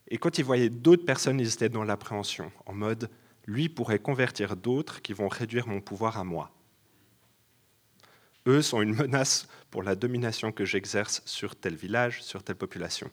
Et 0.07 0.17
quand 0.17 0.37
ils 0.37 0.45
voyaient 0.45 0.69
d'autres 0.69 1.05
personnes, 1.05 1.39
ils 1.39 1.53
étaient 1.53 1.69
dans 1.69 1.83
l'appréhension, 1.83 2.51
en 2.65 2.73
mode 2.73 3.09
lui 3.45 3.69
pourrait 3.69 3.99
convertir 3.99 4.55
d'autres 4.55 5.01
qui 5.01 5.13
vont 5.13 5.27
réduire 5.27 5.67
mon 5.67 5.81
pouvoir 5.81 6.17
à 6.17 6.23
moi. 6.23 6.51
Eux 8.47 8.61
sont 8.61 8.81
une 8.81 8.95
menace 8.95 9.47
pour 9.69 9.83
la 9.83 9.95
domination 9.95 10.51
que 10.51 10.65
j'exerce 10.65 11.21
sur 11.25 11.55
tel 11.55 11.75
village, 11.75 12.23
sur 12.23 12.43
telle 12.43 12.55
population. 12.55 13.09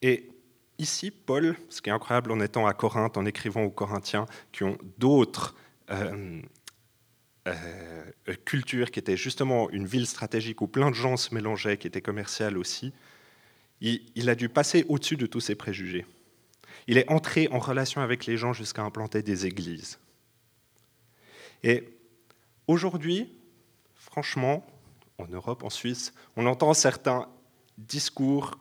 Et 0.00 0.30
ici, 0.78 1.10
Paul, 1.10 1.56
ce 1.68 1.82
qui 1.82 1.90
est 1.90 1.92
incroyable 1.92 2.30
en 2.32 2.40
étant 2.40 2.66
à 2.66 2.72
Corinthe, 2.72 3.16
en 3.16 3.26
écrivant 3.26 3.62
aux 3.62 3.70
Corinthiens 3.70 4.26
qui 4.52 4.64
ont 4.64 4.78
d'autres 4.96 5.56
euh, 5.90 6.40
euh, 7.48 8.04
cultures, 8.44 8.90
qui 8.90 8.98
étaient 8.98 9.16
justement 9.16 9.70
une 9.70 9.86
ville 9.86 10.06
stratégique 10.06 10.60
où 10.60 10.68
plein 10.68 10.90
de 10.90 10.94
gens 10.94 11.16
se 11.16 11.34
mélangeaient, 11.34 11.78
qui 11.78 11.86
était 11.86 12.02
commerciale 12.02 12.56
aussi, 12.56 12.92
il, 13.80 14.28
a 14.28 14.34
dû 14.34 14.48
passer 14.48 14.84
au-dessus 14.88 15.16
de 15.16 15.26
tous 15.26 15.40
ces 15.40 15.54
préjugés. 15.54 16.06
Il 16.86 16.98
est 16.98 17.10
entré 17.10 17.48
en 17.48 17.58
relation 17.58 18.00
avec 18.00 18.26
les 18.26 18.36
gens 18.36 18.52
jusqu'à 18.52 18.82
implanter 18.82 19.22
des 19.22 19.46
églises. 19.46 19.98
Et 21.62 21.88
aujourd'hui, 22.66 23.32
franchement, 23.94 24.66
en 25.18 25.26
Europe, 25.26 25.62
en 25.64 25.70
Suisse, 25.70 26.12
on 26.36 26.46
entend 26.46 26.74
certains 26.74 27.28
discours 27.76 28.58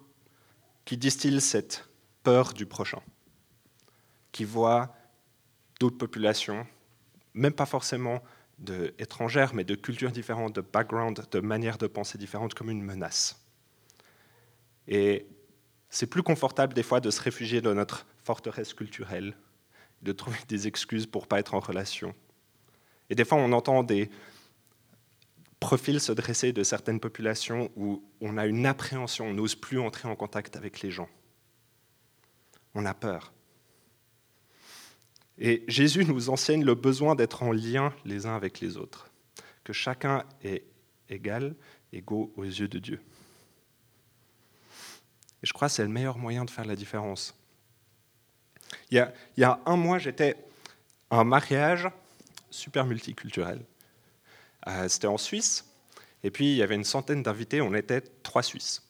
qui 0.85 0.97
distillent 0.97 1.41
cette 1.41 1.87
peur 2.23 2.53
du 2.53 2.65
prochain, 2.65 3.01
qui 4.31 4.43
voient 4.43 4.95
d'autres 5.79 5.97
populations, 5.97 6.65
même 7.33 7.53
pas 7.53 7.65
forcément 7.65 8.21
étrangères, 8.97 9.53
mais 9.53 9.63
de 9.63 9.75
cultures 9.75 10.11
différentes, 10.11 10.55
de 10.55 10.61
backgrounds, 10.61 11.21
de 11.29 11.39
manières 11.39 11.77
de 11.77 11.87
penser 11.87 12.17
différentes, 12.17 12.53
comme 12.53 12.71
une 12.71 12.81
menace. 12.81 13.46
Et 14.87 15.27
c'est 15.89 16.07
plus 16.07 16.23
confortable 16.23 16.73
des 16.73 16.83
fois 16.83 16.99
de 16.99 17.09
se 17.09 17.21
réfugier 17.21 17.61
dans 17.61 17.73
notre 17.73 18.05
forteresse 18.23 18.73
culturelle, 18.73 19.37
de 20.01 20.11
trouver 20.11 20.39
des 20.47 20.67
excuses 20.67 21.05
pour 21.05 21.23
ne 21.23 21.27
pas 21.27 21.39
être 21.39 21.53
en 21.53 21.59
relation. 21.59 22.13
Et 23.09 23.15
des 23.15 23.25
fois, 23.25 23.37
on 23.37 23.51
entend 23.51 23.83
des 23.83 24.09
profils 25.59 25.99
se 25.99 26.11
dresser 26.11 26.53
de 26.53 26.63
certaines 26.63 26.99
populations 26.99 27.71
où 27.75 28.03
on 28.21 28.37
a 28.37 28.45
une 28.45 28.65
appréhension, 28.65 29.27
on 29.27 29.33
n'ose 29.33 29.55
plus 29.55 29.79
entrer 29.79 30.07
en 30.07 30.15
contact 30.15 30.55
avec 30.55 30.81
les 30.81 30.91
gens. 30.91 31.09
On 32.75 32.85
a 32.85 32.93
peur. 32.93 33.33
Et 35.39 35.63
Jésus 35.67 36.05
nous 36.05 36.29
enseigne 36.29 36.63
le 36.63 36.75
besoin 36.75 37.15
d'être 37.15 37.43
en 37.43 37.51
lien 37.51 37.93
les 38.05 38.25
uns 38.25 38.35
avec 38.35 38.59
les 38.59 38.77
autres, 38.77 39.09
que 39.63 39.73
chacun 39.73 40.23
est 40.43 40.63
égal, 41.09 41.55
égaux 41.93 42.33
aux 42.35 42.43
yeux 42.43 42.67
de 42.67 42.79
Dieu. 42.79 42.99
Je 45.47 45.53
crois 45.53 45.69
que 45.69 45.75
c'est 45.75 45.83
le 45.83 45.89
meilleur 45.89 46.17
moyen 46.17 46.43
de 46.43 46.49
faire 46.49 46.65
la 46.65 46.75
différence. 46.75 47.33
Il 48.91 49.01
y 49.37 49.43
a, 49.43 49.59
un 49.65 49.77
mois, 49.77 49.97
j'étais 49.97 50.35
à 51.09 51.19
un 51.19 51.23
mariage 51.23 51.87
super 52.49 52.85
multiculturel. 52.85 53.63
Euh, 54.67 54.89
c'était 54.89 55.07
en 55.07 55.17
Suisse. 55.17 55.63
Et 56.21 56.31
puis, 56.31 56.51
il 56.51 56.57
y 56.57 56.63
avait 56.63 56.75
une 56.75 56.83
centaine 56.83 57.23
d'invités. 57.23 57.61
On 57.61 57.73
était 57.75 58.01
trois 58.01 58.43
Suisses. 58.43 58.83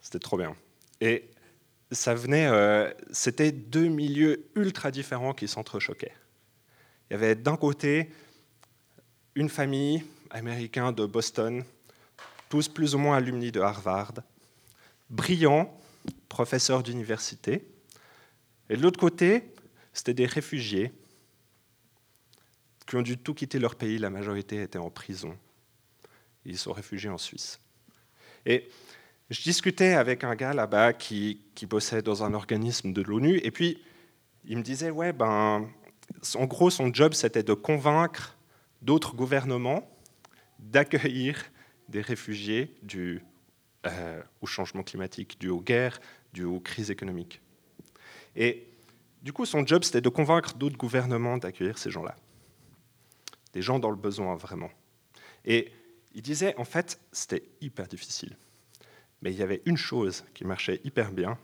C'était 0.00 0.20
trop 0.20 0.38
bien. 0.38 0.56
Et 1.02 1.28
ça 1.92 2.14
venait, 2.14 2.46
euh, 2.46 2.90
c'était 3.10 3.52
deux 3.52 3.88
milieux 3.88 4.48
ultra 4.54 4.90
différents 4.90 5.34
qui 5.34 5.48
s'entrechoquaient. 5.48 6.14
Il 7.10 7.12
y 7.12 7.16
avait 7.16 7.34
d'un 7.34 7.58
côté 7.58 8.10
une 9.34 9.50
famille 9.50 10.02
américaine 10.30 10.92
de 10.92 11.04
Boston, 11.04 11.62
tous 12.48 12.68
plus 12.68 12.94
ou 12.94 12.98
moins 12.98 13.18
alumni 13.18 13.52
de 13.52 13.60
Harvard, 13.60 14.14
brillants, 15.10 15.78
professeurs 16.28 16.82
d'université. 16.82 17.66
Et 18.70 18.76
de 18.76 18.82
l'autre 18.82 18.98
côté, 18.98 19.52
c'était 19.92 20.14
des 20.14 20.26
réfugiés 20.26 20.92
qui 22.86 22.96
ont 22.96 23.02
dû 23.02 23.16
tout 23.16 23.34
quitter 23.34 23.58
leur 23.58 23.76
pays. 23.76 23.98
La 23.98 24.10
majorité 24.10 24.62
était 24.62 24.78
en 24.78 24.90
prison. 24.90 25.36
Ils 26.44 26.58
sont 26.58 26.72
réfugiés 26.72 27.10
en 27.10 27.18
Suisse. 27.18 27.60
Et 28.44 28.68
je 29.30 29.42
discutais 29.42 29.94
avec 29.94 30.24
un 30.24 30.34
gars 30.34 30.52
là-bas 30.52 30.92
qui, 30.92 31.40
qui, 31.54 31.66
bossait 31.66 32.02
dans 32.02 32.24
un 32.24 32.34
organisme 32.34 32.92
de 32.92 33.00
l'ONU, 33.00 33.40
et 33.42 33.50
puis 33.50 33.82
il 34.44 34.58
me 34.58 34.62
disait, 34.62 34.90
ouais, 34.90 35.12
ben, 35.12 35.66
en 36.34 36.44
gros, 36.44 36.68
son 36.68 36.92
job, 36.92 37.14
c'était 37.14 37.42
de 37.42 37.54
convaincre 37.54 38.36
d'autres 38.82 39.14
gouvernements 39.14 39.88
d'accueillir 40.58 41.42
des 41.88 42.02
réfugiés 42.02 42.76
du 42.82 43.22
euh, 43.86 44.22
au 44.40 44.46
changement 44.46 44.82
climatique, 44.82 45.38
dû 45.38 45.48
aux 45.48 45.60
guerres, 45.60 46.00
dû 46.32 46.44
aux 46.44 46.60
crises 46.60 46.90
économiques. 46.90 47.40
Et 48.36 48.66
du 49.22 49.32
coup, 49.32 49.46
son 49.46 49.66
job, 49.66 49.84
c'était 49.84 50.00
de 50.00 50.08
convaincre 50.08 50.54
d'autres 50.54 50.76
gouvernements 50.76 51.38
d'accueillir 51.38 51.78
ces 51.78 51.90
gens-là. 51.90 52.16
Des 53.52 53.62
gens 53.62 53.78
dans 53.78 53.90
le 53.90 53.96
besoin, 53.96 54.36
vraiment. 54.36 54.70
Et 55.44 55.72
il 56.14 56.22
disait, 56.22 56.54
en 56.56 56.64
fait, 56.64 57.00
c'était 57.12 57.44
hyper 57.60 57.86
difficile. 57.86 58.36
Mais 59.22 59.32
il 59.32 59.38
y 59.38 59.42
avait 59.42 59.62
une 59.64 59.76
chose 59.76 60.24
qui 60.34 60.44
marchait 60.44 60.80
hyper 60.84 61.12
bien. 61.12 61.38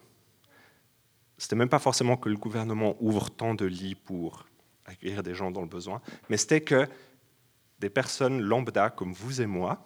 C'était 1.38 1.56
même 1.56 1.68
pas 1.68 1.78
forcément 1.78 2.16
que 2.16 2.28
le 2.28 2.36
gouvernement 2.36 2.96
ouvre 3.00 3.30
tant 3.30 3.54
de 3.54 3.64
lits 3.64 3.94
pour 3.94 4.46
accueillir 4.84 5.22
des 5.22 5.34
gens 5.34 5.50
dans 5.50 5.62
le 5.62 5.68
besoin, 5.68 6.02
mais 6.28 6.36
c'était 6.36 6.60
que 6.60 6.86
des 7.78 7.90
personnes 7.90 8.40
lambda 8.42 8.90
comme 8.90 9.12
vous 9.12 9.40
et 9.40 9.46
moi, 9.46 9.82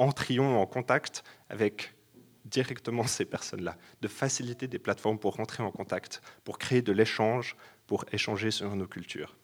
entrions 0.00 0.60
en 0.60 0.66
contact 0.66 1.22
avec 1.50 1.94
directement 2.46 3.06
ces 3.06 3.24
personnes-là, 3.24 3.76
de 4.00 4.08
faciliter 4.08 4.66
des 4.66 4.78
plateformes 4.78 5.18
pour 5.18 5.36
rentrer 5.36 5.62
en 5.62 5.70
contact, 5.70 6.22
pour 6.42 6.58
créer 6.58 6.82
de 6.82 6.90
l'échange, 6.90 7.54
pour 7.86 8.04
échanger 8.10 8.50
sur 8.50 8.74
nos 8.74 8.86
cultures. 8.86 9.36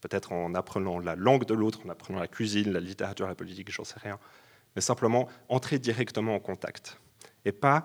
Peut-être 0.00 0.32
en 0.32 0.54
apprenant 0.54 0.98
la 0.98 1.14
langue 1.14 1.44
de 1.44 1.54
l'autre, 1.54 1.80
en 1.84 1.90
apprenant 1.90 2.18
la 2.18 2.28
cuisine, 2.28 2.72
la 2.72 2.80
littérature, 2.80 3.28
la 3.28 3.34
politique, 3.34 3.70
j'en 3.70 3.84
sais 3.84 4.00
rien. 4.00 4.18
Mais 4.74 4.80
simplement 4.80 5.28
entrer 5.48 5.78
directement 5.78 6.34
en 6.34 6.40
contact. 6.40 6.98
Et 7.44 7.52
pas. 7.52 7.84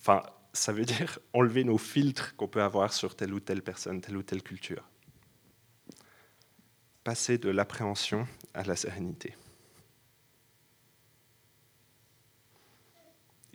Enfin, 0.00 0.22
ça 0.52 0.72
veut 0.72 0.84
dire 0.84 1.18
enlever 1.32 1.64
nos 1.64 1.78
filtres 1.78 2.36
qu'on 2.36 2.48
peut 2.48 2.62
avoir 2.62 2.92
sur 2.92 3.16
telle 3.16 3.34
ou 3.34 3.40
telle 3.40 3.62
personne, 3.62 4.00
telle 4.00 4.16
ou 4.16 4.22
telle 4.22 4.42
culture. 4.42 4.88
Passer 7.02 7.38
de 7.38 7.50
l'appréhension 7.50 8.28
à 8.54 8.62
la 8.62 8.76
sérénité. 8.76 9.34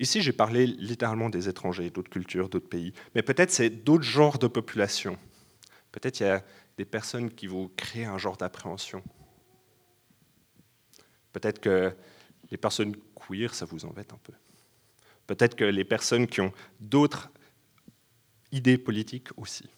Ici, 0.01 0.23
j'ai 0.23 0.33
parlé 0.33 0.65
littéralement 0.65 1.29
des 1.29 1.47
étrangers, 1.47 1.91
d'autres 1.91 2.09
cultures, 2.09 2.49
d'autres 2.49 2.67
pays, 2.67 2.91
mais 3.13 3.21
peut-être 3.21 3.51
c'est 3.51 3.69
d'autres 3.69 4.03
genres 4.03 4.39
de 4.39 4.47
populations. 4.47 5.15
Peut-être 5.91 6.19
il 6.21 6.23
y 6.23 6.29
a 6.29 6.43
des 6.75 6.85
personnes 6.85 7.29
qui 7.29 7.45
vont 7.45 7.69
créer 7.77 8.05
un 8.05 8.17
genre 8.17 8.35
d'appréhension. 8.35 9.03
Peut-être 11.31 11.59
que 11.59 11.95
les 12.49 12.57
personnes 12.57 12.95
queer, 13.13 13.53
ça 13.53 13.65
vous 13.65 13.85
embête 13.85 14.11
un 14.11 14.17
peu. 14.23 14.33
Peut-être 15.27 15.53
que 15.55 15.65
les 15.65 15.85
personnes 15.85 16.25
qui 16.25 16.41
ont 16.41 16.51
d'autres 16.79 17.29
idées 18.51 18.79
politiques 18.79 19.27
aussi. 19.37 19.69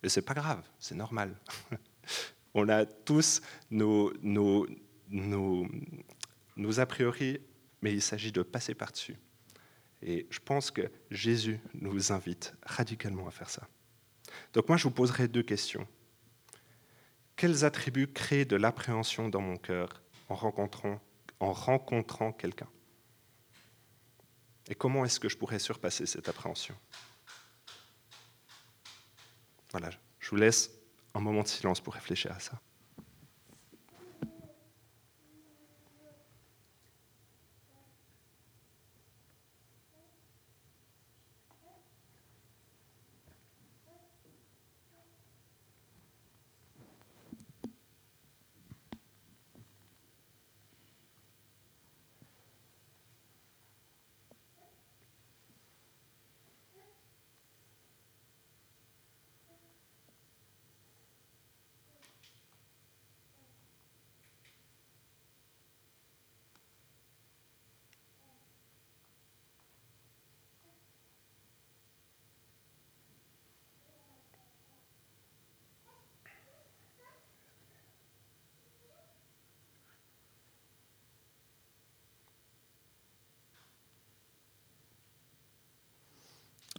Mais 0.00 0.10
c'est 0.10 0.22
pas 0.22 0.34
grave, 0.34 0.62
c'est 0.78 0.94
normal. 0.94 1.36
On 2.54 2.68
a 2.68 2.86
tous 2.86 3.42
nos 3.70 4.12
a 6.78 6.86
priori 6.86 7.40
mais 7.82 7.92
il 7.92 8.00
s'agit 8.00 8.32
de 8.32 8.42
passer 8.42 8.74
par-dessus 8.74 9.16
Et 10.00 10.26
je 10.30 10.38
pense 10.38 10.70
que 10.70 10.90
Jésus 11.10 11.60
nous 11.74 12.12
invite 12.12 12.54
radicalement 12.62 13.26
à 13.26 13.30
faire 13.30 13.50
ça. 13.50 13.68
Donc 14.54 14.68
moi, 14.68 14.76
je 14.76 14.84
vous 14.84 14.90
poserai 14.90 15.28
deux 15.28 15.42
questions. 15.42 15.86
Quels 17.36 17.64
attributs 17.64 18.12
créent 18.12 18.44
de 18.44 18.56
l'appréhension 18.56 19.28
dans 19.28 19.40
mon 19.40 19.56
cœur 19.56 20.02
en 20.28 20.34
rencontrant, 20.34 21.00
en 21.40 21.52
rencontrant 21.52 22.32
quelqu'un? 22.32 22.68
Et 24.68 24.74
comment 24.74 25.04
est-ce 25.04 25.18
que 25.18 25.28
je 25.28 25.36
pourrais 25.36 25.58
surpasser 25.58 26.06
cette 26.06 26.28
appréhension? 26.28 26.76
Voilà, 29.72 29.90
je 30.20 30.30
vous 30.30 30.36
laisse 30.36 30.70
un 31.14 31.20
moment 31.20 31.42
de 31.42 31.48
silence 31.48 31.80
pour 31.80 31.94
réfléchir 31.94 32.32
à 32.32 32.38
ça. 32.38 32.60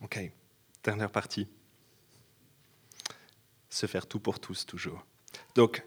Ok, 0.04 0.20
dernière 0.84 1.10
partie. 1.10 1.48
Se 3.70 3.86
faire 3.86 4.06
tout 4.06 4.20
pour 4.20 4.40
tous, 4.40 4.66
toujours. 4.66 5.06
Donc, 5.56 5.82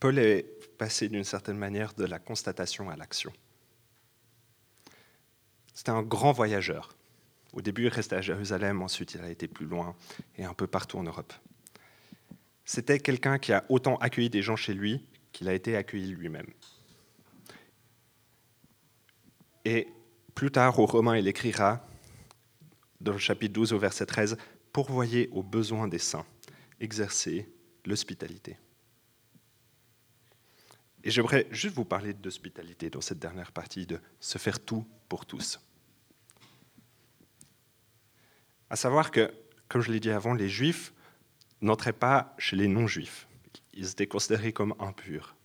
Paul 0.00 0.18
est 0.18 0.42
passé 0.76 1.08
d'une 1.08 1.24
certaine 1.24 1.56
manière 1.56 1.94
de 1.94 2.04
la 2.04 2.18
constatation 2.18 2.90
à 2.90 2.96
l'action. 2.96 3.32
C'était 5.74 5.90
un 5.90 6.02
grand 6.02 6.32
voyageur. 6.32 6.96
Au 7.52 7.62
début, 7.62 7.84
il 7.84 7.88
restait 7.88 8.16
à 8.16 8.20
Jérusalem, 8.20 8.82
ensuite 8.82 9.14
il 9.14 9.20
a 9.20 9.30
été 9.30 9.46
plus 9.46 9.66
loin 9.66 9.94
et 10.36 10.44
un 10.44 10.54
peu 10.54 10.66
partout 10.66 10.98
en 10.98 11.04
Europe. 11.04 11.32
C'était 12.64 12.98
quelqu'un 12.98 13.38
qui 13.38 13.52
a 13.52 13.64
autant 13.68 13.96
accueilli 13.96 14.28
des 14.28 14.42
gens 14.42 14.56
chez 14.56 14.74
lui 14.74 15.06
qu'il 15.32 15.48
a 15.48 15.54
été 15.54 15.76
accueilli 15.76 16.12
lui-même. 16.12 16.52
Et 19.64 19.88
plus 20.34 20.50
tard, 20.50 20.78
aux 20.78 20.86
Romains, 20.86 21.16
il 21.16 21.28
écrira 21.28 21.86
dans 23.00 23.12
le 23.12 23.18
chapitre 23.18 23.54
12 23.54 23.72
au 23.72 23.78
verset 23.78 24.06
13, 24.06 24.36
pourvoyez 24.72 25.28
aux 25.32 25.42
besoins 25.42 25.88
des 25.88 25.98
saints, 25.98 26.26
exercez 26.80 27.48
l'hospitalité. 27.84 28.56
Et 31.02 31.10
j'aimerais 31.10 31.46
juste 31.50 31.74
vous 31.74 31.84
parler 31.84 32.12
d'hospitalité 32.12 32.90
dans 32.90 33.00
cette 33.00 33.18
dernière 33.18 33.52
partie, 33.52 33.86
de 33.86 33.98
se 34.20 34.38
faire 34.38 34.60
tout 34.60 34.86
pour 35.08 35.24
tous. 35.24 35.58
À 38.68 38.76
savoir 38.76 39.10
que, 39.10 39.32
comme 39.68 39.80
je 39.80 39.90
l'ai 39.90 40.00
dit 40.00 40.10
avant, 40.10 40.34
les 40.34 40.48
juifs 40.48 40.92
n'entraient 41.62 41.92
pas 41.92 42.34
chez 42.38 42.56
les 42.56 42.68
non-juifs. 42.68 43.26
Ils 43.72 43.90
étaient 43.90 44.06
considérés 44.06 44.52
comme 44.52 44.74
impurs. 44.78 45.36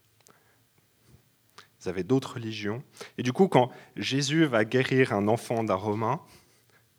Ils 1.81 1.89
avaient 1.89 2.03
d'autres 2.03 2.35
religions. 2.35 2.83
Et 3.17 3.23
du 3.23 3.31
coup, 3.31 3.47
quand 3.47 3.71
Jésus 3.95 4.45
va 4.45 4.65
guérir 4.65 5.13
un 5.13 5.27
enfant 5.27 5.63
d'un 5.63 5.75
Romain, 5.75 6.21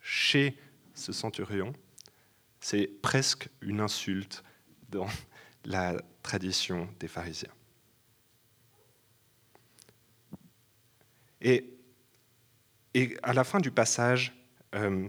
chez 0.07 0.57
ce 0.95 1.13
centurion, 1.13 1.73
c'est 2.61 2.87
presque 3.03 3.49
une 3.61 3.81
insulte 3.81 4.45
dans 4.89 5.09
la 5.65 5.97
tradition 6.23 6.89
des 7.01 7.09
pharisiens. 7.09 7.51
Et, 11.41 11.73
à 13.23 13.33
la 13.33 13.45
fin 13.45 13.59
du 13.59 13.71
passage, 13.71 14.33
euh, 14.77 15.09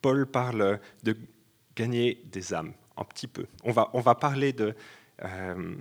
Paul 0.00 0.26
parle 0.26 0.80
de 1.02 1.16
gagner 1.74 2.22
des 2.26 2.54
âmes, 2.54 2.72
un 2.96 3.04
petit 3.04 3.26
peu. 3.26 3.46
On 3.64 3.72
va, 3.72 3.90
on 3.92 4.00
va 4.00 4.14
parler 4.14 4.52
de, 4.52 4.74
euh, 5.24 5.74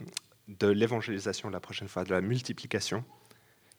de 0.47 0.67
l'évangélisation 0.67 1.49
la 1.49 1.59
prochaine 1.59 1.87
fois, 1.87 2.03
de 2.03 2.09
la 2.09 2.21
multiplication. 2.21 3.05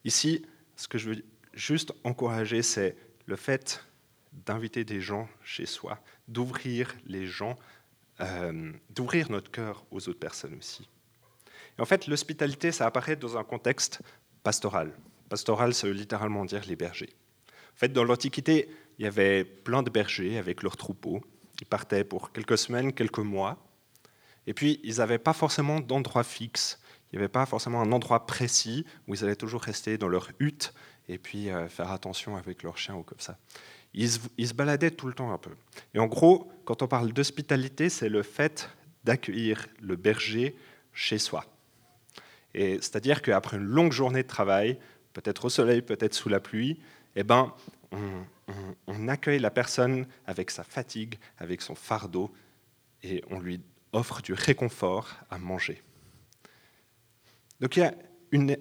Ici, 0.05 0.47
ce 0.77 0.87
que 0.87 0.99
je 0.99 1.11
veux 1.11 1.25
juste 1.53 1.93
encourager, 2.05 2.63
c'est 2.63 2.97
le 3.27 3.37
fait 3.37 3.85
d'inviter 4.47 4.85
des 4.85 5.01
gens 5.01 5.29
chez 5.45 5.67
soi, 5.67 5.99
d'ouvrir 6.29 6.95
les 7.07 7.27
gens, 7.27 7.57
euh, 8.21 8.73
d'ouvrir 8.91 9.31
notre 9.31 9.51
cœur 9.51 9.85
aux 9.91 10.09
autres 10.09 10.19
personnes 10.19 10.57
aussi. 10.59 10.89
Et 11.79 11.83
en 11.83 11.85
fait, 11.85 12.07
l'hospitalité, 12.07 12.73
ça 12.73 12.87
apparaît 12.87 13.17
dans 13.17 13.37
un 13.37 13.45
contexte 13.45 14.01
pastoral. 14.43 14.93
Pastoral, 15.29 15.75
ça 15.75 15.87
veut 15.87 15.93
littéralement 15.93 16.45
dire 16.45 16.63
les 16.67 16.77
bergers. 16.77 17.13
En 17.49 17.77
fait, 17.77 17.93
dans 17.93 18.05
l'Antiquité, 18.05 18.69
il 18.99 19.05
y 19.05 19.09
avait 19.09 19.45
plein 19.45 19.83
de 19.83 19.91
bergers 19.91 20.39
avec 20.39 20.63
leurs 20.63 20.77
troupeaux. 20.77 21.21
Ils 21.61 21.67
partaient 21.67 22.05
pour 22.05 22.33
quelques 22.33 22.59
semaines, 22.59 22.93
quelques 22.93 23.19
mois. 23.19 23.59
Et 24.47 24.55
puis, 24.55 24.81
ils 24.85 24.97
n'avaient 24.97 25.19
pas 25.19 25.33
forcément 25.33 25.81
d'endroit 25.81 26.23
fixe. 26.23 26.79
Il 27.11 27.17
n'y 27.17 27.25
avait 27.25 27.33
pas 27.33 27.47
forcément 27.47 27.81
un 27.81 27.93
endroit 27.93 28.27
précis 28.27 28.85
où 29.07 29.15
ils 29.15 29.25
allaient 29.25 29.37
toujours 29.37 29.63
rester 29.63 29.99
dans 29.99 30.09
leur 30.09 30.31
hutte 30.39 30.75
et 31.09 31.19
puis 31.19 31.51
euh, 31.51 31.69
faire 31.69 31.91
attention 31.91 32.37
avec 32.37 32.63
leurs 32.63 32.79
chiens 32.79 32.97
ou 32.97 33.03
comme 33.03 33.21
ça. 33.21 33.39
Ils 33.95 34.11
se, 34.11 34.55
baladaient 34.55 34.91
tout 34.91 35.07
le 35.07 35.15
temps 35.15 35.33
un 35.33 35.39
peu. 35.39 35.53
Et 35.95 36.01
en 36.01 36.07
gros, 36.07 36.51
quand 36.65 36.83
on 36.83 36.89
parle 36.89 37.13
d'hospitalité, 37.13 37.89
c'est 37.89 38.09
le 38.09 38.23
fait 38.23 38.69
d'accueillir 39.05 39.69
le 39.81 39.95
berger 39.95 40.57
chez 40.93 41.19
soi. 41.19 41.45
Et 42.55 42.75
c'est-à-dire 42.77 43.23
qu'après 43.23 43.57
une 43.57 43.65
longue 43.65 43.93
journée 43.93 44.23
de 44.23 44.29
travail, 44.29 44.79
peut-être 45.13 45.45
au 45.45 45.49
soleil, 45.49 45.81
peut-être 45.81 46.15
sous 46.15 46.29
la 46.29 46.41
pluie, 46.41 46.81
eh 47.15 47.23
ben, 47.23 47.55
on, 48.87 49.09
accueille 49.09 49.39
la 49.39 49.51
personne 49.51 50.07
avec 50.27 50.51
sa 50.51 50.65
fatigue, 50.65 51.19
avec 51.39 51.63
son 51.63 51.75
fardeau, 51.75 52.33
et 53.03 53.23
on 53.31 53.39
lui 53.39 53.61
offre 53.93 54.23
du 54.23 54.33
réconfort 54.33 55.15
à 55.31 55.39
manger. 55.39 55.83
Donc 57.61 57.77
il 57.77 57.81
y 57.81 57.83
a 57.85 57.95
une, 58.33 58.57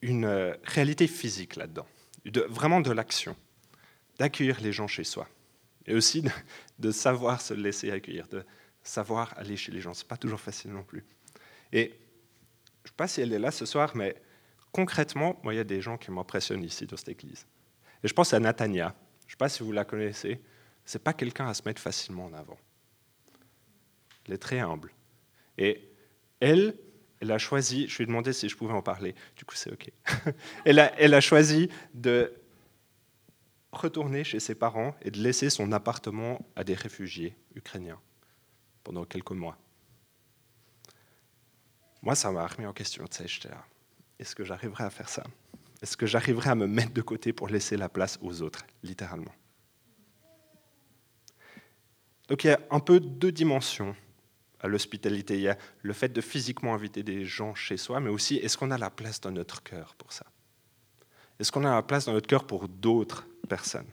une 0.00 0.24
euh, 0.24 0.54
réalité 0.64 1.06
physique 1.06 1.56
là-dedans, 1.56 1.86
vraiment 2.48 2.80
de 2.80 2.92
l'action 2.92 3.36
d'accueillir 4.18 4.60
les 4.60 4.72
gens 4.72 4.86
chez 4.86 5.04
soi. 5.04 5.28
Et 5.86 5.94
aussi 5.94 6.24
de, 6.78 6.90
savoir 6.90 7.40
se 7.40 7.54
laisser 7.54 7.90
accueillir, 7.90 8.26
de 8.28 8.44
savoir 8.82 9.34
aller 9.36 9.56
chez 9.56 9.72
les 9.72 9.80
gens. 9.80 9.94
Ce 9.94 10.02
n'est 10.02 10.08
pas 10.08 10.16
toujours 10.16 10.40
facile 10.40 10.72
non 10.72 10.82
plus. 10.82 11.04
Et 11.72 11.92
je 12.84 12.88
ne 12.88 12.88
sais 12.88 12.96
pas 12.96 13.08
si 13.08 13.20
elle 13.20 13.32
est 13.32 13.38
là 13.38 13.50
ce 13.50 13.66
soir, 13.66 13.96
mais 13.96 14.16
concrètement, 14.72 15.38
moi, 15.42 15.54
il 15.54 15.56
y 15.56 15.60
a 15.60 15.64
des 15.64 15.80
gens 15.80 15.96
qui 15.96 16.10
m'impressionnent 16.10 16.64
ici 16.64 16.86
dans 16.86 16.96
cette 16.96 17.08
église. 17.08 17.46
Et 18.02 18.08
je 18.08 18.14
pense 18.14 18.32
à 18.32 18.40
Natania. 18.40 18.94
Je 19.20 19.26
ne 19.26 19.30
sais 19.30 19.36
pas 19.36 19.48
si 19.48 19.62
vous 19.62 19.72
la 19.72 19.84
connaissez. 19.84 20.40
Ce 20.84 20.98
n'est 20.98 21.02
pas 21.02 21.12
quelqu'un 21.12 21.48
à 21.48 21.54
se 21.54 21.62
mettre 21.64 21.80
facilement 21.80 22.26
en 22.26 22.32
avant. 22.32 22.58
Elle 24.26 24.34
est 24.34 24.38
très 24.38 24.58
humble. 24.58 24.92
Et 25.58 25.88
elle, 26.40 26.76
elle 27.20 27.32
a 27.32 27.38
choisi, 27.38 27.88
je 27.88 27.96
lui 27.96 28.04
ai 28.04 28.06
demandé 28.06 28.32
si 28.32 28.48
je 28.48 28.56
pouvais 28.56 28.74
en 28.74 28.82
parler, 28.82 29.14
du 29.36 29.44
coup 29.44 29.54
c'est 29.54 29.72
OK. 29.72 29.90
elle, 30.64 30.78
a, 30.78 30.92
elle 31.00 31.14
a 31.14 31.20
choisi 31.20 31.70
de 31.94 32.32
retourner 33.76 34.24
chez 34.24 34.40
ses 34.40 34.54
parents 34.54 34.94
et 35.02 35.10
de 35.10 35.20
laisser 35.20 35.50
son 35.50 35.72
appartement 35.72 36.46
à 36.56 36.64
des 36.64 36.74
réfugiés 36.74 37.36
ukrainiens 37.54 38.00
pendant 38.84 39.04
quelques 39.04 39.32
mois. 39.32 39.58
Moi, 42.02 42.14
ça 42.14 42.30
m'a 42.30 42.46
remis 42.46 42.66
en 42.66 42.72
question. 42.72 43.04
Est-ce 44.18 44.34
que 44.34 44.44
j'arriverai 44.44 44.84
à 44.84 44.90
faire 44.90 45.08
ça? 45.08 45.24
Est-ce 45.82 45.96
que 45.96 46.06
j'arriverai 46.06 46.50
à 46.50 46.54
me 46.54 46.66
mettre 46.66 46.92
de 46.92 47.02
côté 47.02 47.32
pour 47.32 47.48
laisser 47.48 47.76
la 47.76 47.88
place 47.88 48.18
aux 48.22 48.42
autres, 48.42 48.64
littéralement? 48.82 49.34
Donc 52.28 52.44
il 52.44 52.48
y 52.48 52.50
a 52.50 52.60
un 52.70 52.80
peu 52.80 52.98
deux 52.98 53.30
dimensions 53.30 53.94
à 54.60 54.68
l'hospitalité. 54.68 55.34
Il 55.34 55.42
y 55.42 55.48
a 55.48 55.58
le 55.82 55.92
fait 55.92 56.08
de 56.08 56.20
physiquement 56.20 56.74
inviter 56.74 57.02
des 57.02 57.24
gens 57.24 57.54
chez 57.54 57.76
soi, 57.76 58.00
mais 58.00 58.10
aussi 58.10 58.36
est-ce 58.36 58.56
qu'on 58.56 58.70
a 58.70 58.78
la 58.78 58.90
place 58.90 59.20
dans 59.20 59.30
notre 59.30 59.62
cœur 59.62 59.94
pour 59.96 60.12
ça? 60.12 60.26
Est-ce 61.38 61.52
qu'on 61.52 61.64
a 61.64 61.70
la 61.70 61.82
place 61.82 62.06
dans 62.06 62.12
notre 62.12 62.26
cœur 62.26 62.46
pour 62.46 62.68
d'autres 62.68 63.26
personne. 63.46 63.86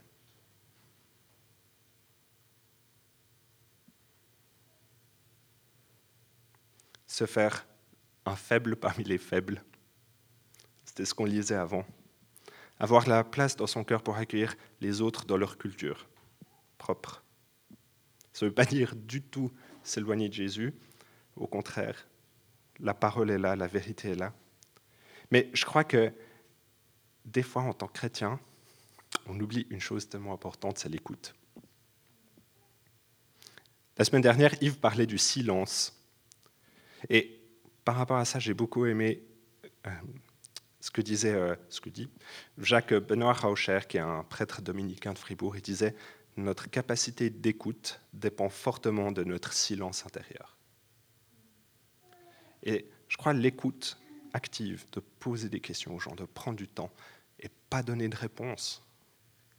Se 7.08 7.26
faire 7.26 7.66
un 8.26 8.36
faible 8.36 8.76
parmi 8.76 9.04
les 9.04 9.18
faibles. 9.18 9.64
C'était 10.86 11.06
ce 11.06 11.14
qu'on 11.14 11.26
lisait 11.26 11.56
avant. 11.56 11.86
avoir 12.80 13.08
la 13.08 13.24
place 13.24 13.56
dans 13.56 13.68
son 13.68 13.84
cœur 13.84 14.02
pour 14.02 14.18
accueillir 14.18 14.56
les 14.82 15.00
autres 15.00 15.26
dans 15.26 15.38
leur 15.38 15.58
culture 15.58 16.08
propre. 16.78 17.24
Ça 18.34 18.46
ne 18.46 18.50
veut 18.50 18.56
pas 18.56 18.66
dire 18.66 18.96
du 18.96 19.22
tout 19.22 19.52
s'éloigner 19.84 20.28
de 20.28 20.34
Jésus, 20.34 20.74
au 21.36 21.48
contraire, 21.48 22.08
la 22.80 22.94
parole 22.94 23.30
est 23.30 23.38
là, 23.38 23.56
la 23.56 23.68
vérité 23.68 24.10
est 24.10 24.16
là. 24.16 24.34
Mais 25.32 25.50
je 25.54 25.66
crois 25.66 25.84
que 25.84 26.12
des 27.26 27.44
fois, 27.44 27.64
en 27.64 27.74
tant 27.74 27.88
que 27.88 27.94
chrétien, 27.94 28.40
on 29.28 29.40
oublie 29.40 29.68
une 29.70 29.80
chose 29.80 30.10
tellement 30.10 30.34
importante, 30.34 30.78
c'est 30.78 30.90
l'écoute. 30.90 31.36
La 33.98 34.06
semaine 34.06 34.22
dernière, 34.22 34.54
Yves 34.62 34.80
parlait 34.80 35.06
du 35.06 35.18
silence. 35.18 35.96
Et 37.10 37.40
par 37.86 37.96
rapport 37.96 38.18
à 38.18 38.26
ça, 38.26 38.40
j'ai 38.40 38.54
beaucoup 38.54 38.86
aimé 38.86 39.24
euh, 39.86 39.92
ce 40.80 40.90
que 40.90 41.02
disait, 41.02 41.34
euh, 41.34 41.56
ce 41.70 41.80
que 41.80 41.90
dit 41.90 42.10
Jacques 42.58 42.94
Benoît 42.94 43.34
Raucher, 43.34 43.82
qui 43.88 43.98
est 43.98 44.02
un 44.02 44.24
prêtre 44.24 44.62
dominicain 44.62 45.14
de 45.14 45.20
Fribourg. 45.20 45.56
Il 45.56 45.62
disait 45.62 45.96
Notre 46.38 46.70
capacité 46.70 47.30
d'écoute 47.30 48.02
dépend 48.14 48.50
fortement 48.50 49.12
de 49.12 49.24
notre 49.24 49.54
silence 49.54 50.06
intérieur. 50.06 50.58
Et 52.64 52.90
je 53.08 53.18
crois 53.18 53.34
l'écoute 53.34 54.00
active, 54.34 54.86
de 54.92 55.00
poser 55.00 55.50
des 55.50 55.60
questions 55.60 55.96
aux 55.96 56.00
gens, 56.00 56.16
de 56.16 56.26
prendre 56.26 56.58
du 56.58 56.68
temps 56.68 56.92
et 57.44 57.50
pas 57.70 57.84
donner 57.84 58.08
de 58.08 58.16
réponse. 58.16 58.84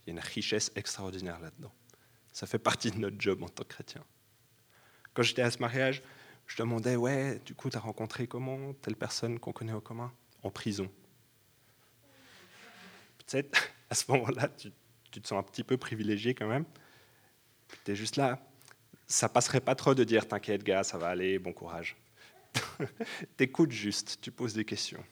Il 0.06 0.10
y 0.10 0.10
a 0.10 0.14
une 0.14 0.26
richesse 0.26 0.72
extraordinaire 0.74 1.38
là-dedans. 1.38 1.72
Ça 2.32 2.46
fait 2.46 2.58
partie 2.58 2.90
de 2.90 2.98
notre 2.98 3.20
job 3.20 3.42
en 3.42 3.48
tant 3.48 3.62
que 3.62 3.68
chrétien. 3.68 4.04
Quand 5.12 5.22
j'étais 5.22 5.42
à 5.42 5.50
ce 5.50 5.58
mariage, 5.58 6.02
je 6.46 6.56
demandais, 6.56 6.96
ouais, 6.96 7.40
du 7.44 7.54
coup, 7.54 7.70
tu 7.70 7.76
as 7.76 7.80
rencontré 7.80 8.26
comment 8.26 8.72
telle 8.74 8.96
personne 8.96 9.38
qu'on 9.38 9.52
connaît 9.52 9.72
au 9.72 9.80
commun? 9.80 10.12
En 10.42 10.50
prison. 10.50 10.90
Peut-être, 13.18 13.70
à 13.90 13.94
ce 13.94 14.10
moment-là, 14.10 14.48
tu, 14.48 14.72
te 15.10 15.28
sens 15.28 15.38
un 15.38 15.42
petit 15.44 15.62
peu 15.62 15.76
privilégié 15.76 16.34
quand 16.34 16.48
même. 16.48 16.64
Tu 17.84 17.92
es 17.92 17.94
juste 17.94 18.16
là. 18.16 18.44
Ça 19.06 19.28
passerait 19.28 19.60
pas 19.60 19.74
trop 19.74 19.94
de 19.94 20.02
dire, 20.02 20.26
t'inquiète, 20.26 20.64
gars, 20.64 20.82
ça 20.82 20.98
va 20.98 21.08
aller, 21.08 21.38
bon 21.38 21.52
courage. 21.52 21.96
T'écoutes 23.36 23.70
juste, 23.70 24.18
tu 24.20 24.30
poses 24.30 24.54
des 24.54 24.64
questions. 24.64 25.04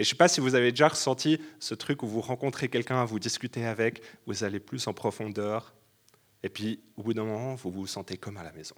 Et 0.00 0.02
je 0.02 0.08
ne 0.08 0.10
sais 0.12 0.16
pas 0.16 0.28
si 0.28 0.40
vous 0.40 0.54
avez 0.54 0.70
déjà 0.72 0.88
ressenti 0.88 1.38
ce 1.58 1.74
truc 1.74 2.02
où 2.02 2.06
vous 2.06 2.22
rencontrez 2.22 2.70
quelqu'un, 2.70 3.04
vous 3.04 3.18
discutez 3.18 3.66
avec, 3.66 4.00
vous 4.24 4.44
allez 4.44 4.58
plus 4.58 4.86
en 4.86 4.94
profondeur, 4.94 5.74
et 6.42 6.48
puis 6.48 6.80
au 6.96 7.02
bout 7.02 7.12
d'un 7.12 7.24
moment, 7.24 7.54
vous 7.54 7.70
vous 7.70 7.86
sentez 7.86 8.16
comme 8.16 8.38
à 8.38 8.42
la 8.42 8.50
maison. 8.52 8.76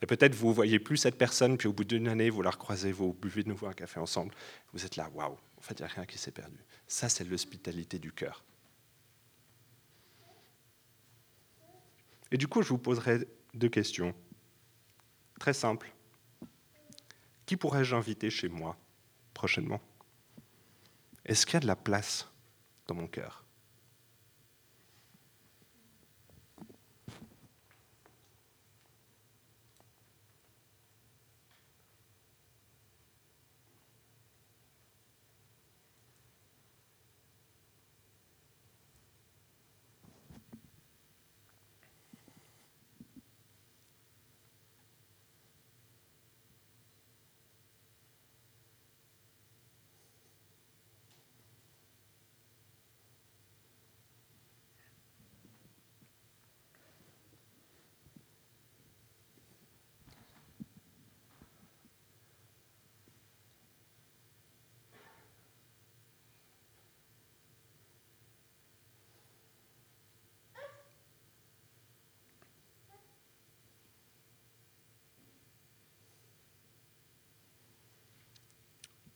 Et 0.00 0.06
peut-être 0.06 0.34
vous 0.34 0.54
voyez 0.54 0.78
plus 0.78 0.96
cette 0.96 1.18
personne, 1.18 1.58
puis 1.58 1.68
au 1.68 1.74
bout 1.74 1.84
d'une 1.84 2.08
année, 2.08 2.30
vous 2.30 2.40
la 2.40 2.48
recroisez, 2.48 2.92
vous 2.92 3.12
buvez 3.12 3.42
de 3.42 3.48
nouveau 3.50 3.66
un 3.66 3.74
café 3.74 4.00
ensemble, 4.00 4.34
vous 4.72 4.86
êtes 4.86 4.96
là, 4.96 5.10
waouh, 5.12 5.36
en 5.58 5.60
fait, 5.60 5.78
il 5.78 5.82
n'y 5.82 5.90
a 5.90 5.92
rien 5.92 6.06
qui 6.06 6.16
s'est 6.16 6.30
perdu. 6.30 6.56
Ça, 6.86 7.10
c'est 7.10 7.24
l'hospitalité 7.24 7.98
du 7.98 8.10
cœur. 8.10 8.42
Et 12.32 12.38
du 12.38 12.48
coup, 12.48 12.62
je 12.62 12.70
vous 12.70 12.78
poserai 12.78 13.28
deux 13.52 13.68
questions. 13.68 14.14
Très 15.38 15.52
simples. 15.52 15.92
Qui 17.44 17.58
pourrais-je 17.58 17.94
inviter 17.94 18.30
chez 18.30 18.48
moi 18.48 18.78
prochainement. 19.38 19.80
Est-ce 21.24 21.46
qu'il 21.46 21.54
y 21.54 21.56
a 21.58 21.60
de 21.60 21.68
la 21.68 21.76
place 21.76 22.28
dans 22.88 22.96
mon 22.96 23.06
cœur 23.06 23.44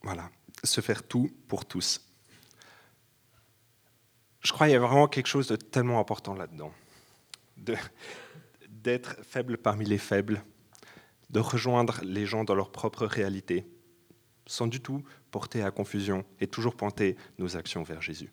Voilà, 0.03 0.31
se 0.63 0.81
faire 0.81 1.03
tout 1.03 1.31
pour 1.49 1.65
tous. 1.65 2.01
Je 4.41 4.53
crois 4.53 4.67
qu'il 4.67 4.75
y 4.75 4.77
a 4.77 4.81
vraiment 4.81 5.09
quelque 5.09 5.27
chose 5.27 5.49
de 5.49 5.57
tellement 5.57 6.01
important 6.01 6.35
là-dedans. 6.35 6.73
D'être 8.69 9.17
faible 9.23 9.57
parmi 9.57 9.85
les 9.85 9.99
faibles, 9.99 10.43
de 11.31 11.41
rejoindre 11.41 12.01
les 12.03 12.27
gens 12.27 12.45
dans 12.45 12.55
leur 12.55 12.73
propre 12.73 13.07
réalité, 13.07 13.67
sans 14.47 14.67
du 14.67 14.81
tout 14.81 15.05
porter 15.31 15.63
à 15.63 15.71
confusion 15.71 16.25
et 16.41 16.47
toujours 16.47 16.75
pointer 16.75 17.17
nos 17.39 17.57
actions 17.57 17.83
vers 17.83 18.03
Jésus. 18.03 18.31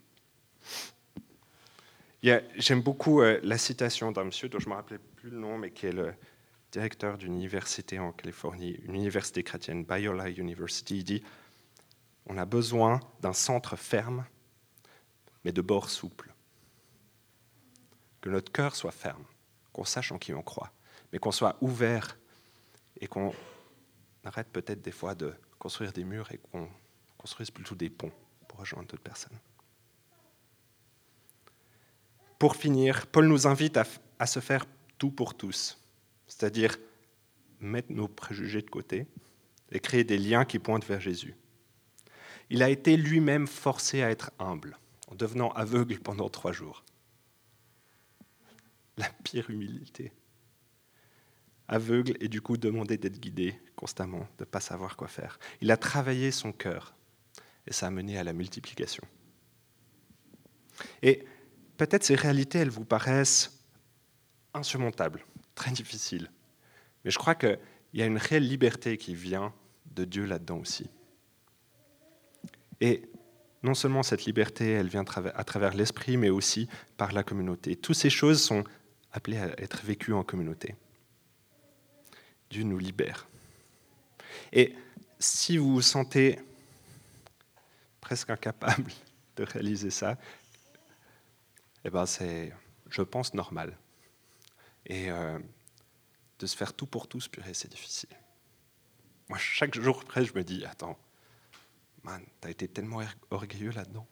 J'aime 2.22 2.82
beaucoup 2.82 3.22
euh, 3.22 3.40
la 3.44 3.58
citation 3.58 4.12
d'un 4.12 4.26
monsieur 4.26 4.50
dont 4.50 4.60
je 4.60 4.66
ne 4.66 4.72
me 4.72 4.76
rappelais 4.76 5.00
plus 5.16 5.30
le 5.30 5.38
nom, 5.38 5.58
mais 5.58 5.72
qui 5.72 5.86
est 5.86 5.94
le 5.94 6.14
directeur 6.72 7.18
d'une 7.18 7.34
université 7.34 7.98
en 7.98 8.12
Californie, 8.12 8.78
une 8.84 8.96
université 8.96 9.42
chrétienne, 9.44 9.86
Biola 9.86 10.30
University. 10.30 10.98
Il 10.98 11.04
dit 11.04 11.24
on 12.30 12.38
a 12.38 12.46
besoin 12.46 13.00
d'un 13.22 13.34
centre 13.34 13.76
ferme, 13.76 14.24
mais 15.44 15.52
de 15.52 15.62
bords 15.62 15.90
souples. 15.90 16.34
Que 18.22 18.30
notre 18.30 18.52
cœur 18.52 18.76
soit 18.76 18.92
ferme, 18.92 19.26
qu'on 19.74 19.84
sache 19.84 20.12
en 20.12 20.20
qui 20.20 20.34
on 20.34 20.44
croit, 20.44 20.72
mais 21.12 21.18
qu'on 21.18 21.32
soit 21.32 21.58
ouvert 21.62 22.18
et 23.02 23.08
qu'on 23.08 23.34
arrête 24.24 24.50
peut-être 24.50 24.82
des 24.82 24.92
fois 24.92 25.16
de 25.16 25.34
construire 25.58 25.92
des 25.92 26.04
murs 26.04 26.32
et 26.32 26.38
qu'on 26.38 26.70
construise 27.18 27.50
plutôt 27.50 27.76
des 27.76 27.90
ponts 27.90 28.12
pour 28.48 28.60
rejoindre 28.60 28.88
d'autres 28.88 29.04
personnes. 29.04 29.38
Pour 32.38 32.56
finir, 32.56 33.08
Paul 33.08 33.28
nous 33.28 33.48
invite 33.48 33.76
à, 33.76 33.86
à 34.20 34.28
se 34.28 34.40
faire 34.40 34.66
tout 34.98 35.12
pour 35.12 35.36
tous, 35.36 35.82
c'est-à-dire 36.28 36.78
mettre 37.60 37.92
nos 37.92 38.08
préjugés 38.08 38.62
de 38.62 38.70
côté 38.70 39.08
et 39.72 39.80
créer 39.80 40.04
des 40.04 40.18
liens 40.18 40.46
qui 40.46 40.60
pointent 40.60 40.86
vers 40.86 41.02
Jésus. 41.02 41.36
Il 42.50 42.64
a 42.64 42.70
été 42.70 42.98
lui-même 42.98 43.48
forcé 43.48 44.02
à 44.02 44.10
être 44.10 44.32
humble, 44.40 44.78
en 45.08 45.16
devenant 45.16 45.52
aveugle 45.52 46.00
pendant 46.00 46.30
trois 46.30 46.52
jours. 46.52 46.84
La 48.98 49.10
pire 49.24 49.50
humilité. 49.50 50.12
Aveugle 51.68 52.16
et 52.20 52.28
du 52.28 52.42
coup 52.42 52.58
demander 52.58 52.98
d'être 52.98 53.20
guidé 53.20 53.60
constamment, 53.76 54.28
de 54.38 54.44
ne 54.44 54.46
pas 54.46 54.60
savoir 54.60 54.98
quoi 54.98 55.08
faire. 55.08 55.38
Il 55.62 55.70
a 55.70 55.78
travaillé 55.78 56.32
son 56.32 56.52
cœur 56.52 56.96
et 57.68 57.74
ça 57.74 57.88
a 57.88 57.92
mené 57.92 58.18
à 58.18 58.24
la 58.24 58.34
multiplication. 58.34 59.04
Et 61.04 61.26
peut-être 61.78 62.04
ces 62.04 62.16
réalités, 62.16 62.60
elles 62.60 62.70
vous 62.70 62.86
paraissent 62.86 63.64
insurmontables, 64.54 65.24
très 65.54 65.72
difficiles. 65.72 66.32
Mais 67.06 67.12
je 67.12 67.20
crois 67.20 67.36
qu'il 67.36 67.60
y 67.94 68.02
a 68.02 68.06
une 68.06 68.18
réelle 68.18 68.48
liberté 68.48 68.98
qui 68.98 69.14
vient 69.14 69.54
de 69.86 70.06
Dieu 70.06 70.26
là-dedans 70.26 70.58
aussi. 70.58 70.90
Et 72.82 73.10
non 73.64 73.74
seulement 73.74 74.04
cette 74.04 74.26
liberté, 74.26 74.72
elle 74.72 74.88
vient 74.88 75.04
à 75.36 75.44
travers 75.44 75.74
l'esprit, 75.74 76.18
mais 76.18 76.30
aussi 76.30 76.70
par 76.98 77.12
la 77.12 77.24
communauté. 77.24 77.76
Toutes 77.76 77.96
ces 77.96 78.10
choses 78.10 78.42
sont 78.42 78.64
appelées 79.12 79.38
à 79.38 79.48
être 79.60 79.84
vécues 79.84 80.14
en 80.14 80.24
communauté. 80.24 80.76
Dieu 82.50 82.64
nous 82.64 82.78
libère. 82.78 83.28
Et 84.54 84.76
si 85.20 85.58
vous 85.58 85.74
vous 85.74 85.82
sentez 85.82 86.40
presque 88.00 88.30
incapable 88.30 88.92
de 89.36 89.44
réaliser 89.44 89.90
ça, 89.90 90.18
eh 91.84 91.90
ben 91.90 92.06
c'est, 92.06 92.54
je 92.90 93.02
pense, 93.02 93.34
normal. 93.34 93.78
Et 94.86 95.12
euh, 95.12 95.38
de 96.40 96.46
se 96.46 96.56
faire 96.56 96.74
tout 96.74 96.88
pour 96.88 97.08
tous, 97.08 97.28
purée, 97.28 97.54
c'est 97.54 97.70
difficile. 97.70 98.10
Moi, 99.28 99.38
chaque 99.38 99.80
jour 99.80 100.00
après, 100.02 100.26
je 100.26 100.34
me 100.34 100.44
dis, 100.44 100.66
attends, 100.66 100.98
T'as 102.42 102.50
été 102.50 102.68
tellement 102.68 103.02
orgueilleux 103.32 103.72
là-dedans. 103.72 104.08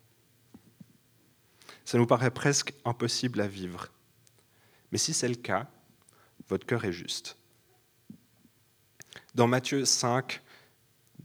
Ça 1.86 1.98
nous 1.98 2.06
paraît 2.06 2.32
presque 2.32 2.74
impossible 2.86 3.40
à 3.42 3.48
vivre. 3.48 3.88
Mais 4.92 4.98
si 4.98 5.14
c'est 5.14 5.30
le 5.30 5.36
cas, 5.36 5.70
votre 6.50 6.66
cœur 6.66 6.86
est 6.86 6.94
juste. 6.94 7.38
Dans 9.36 9.48
Matthieu 9.48 9.86
5, 9.86 10.42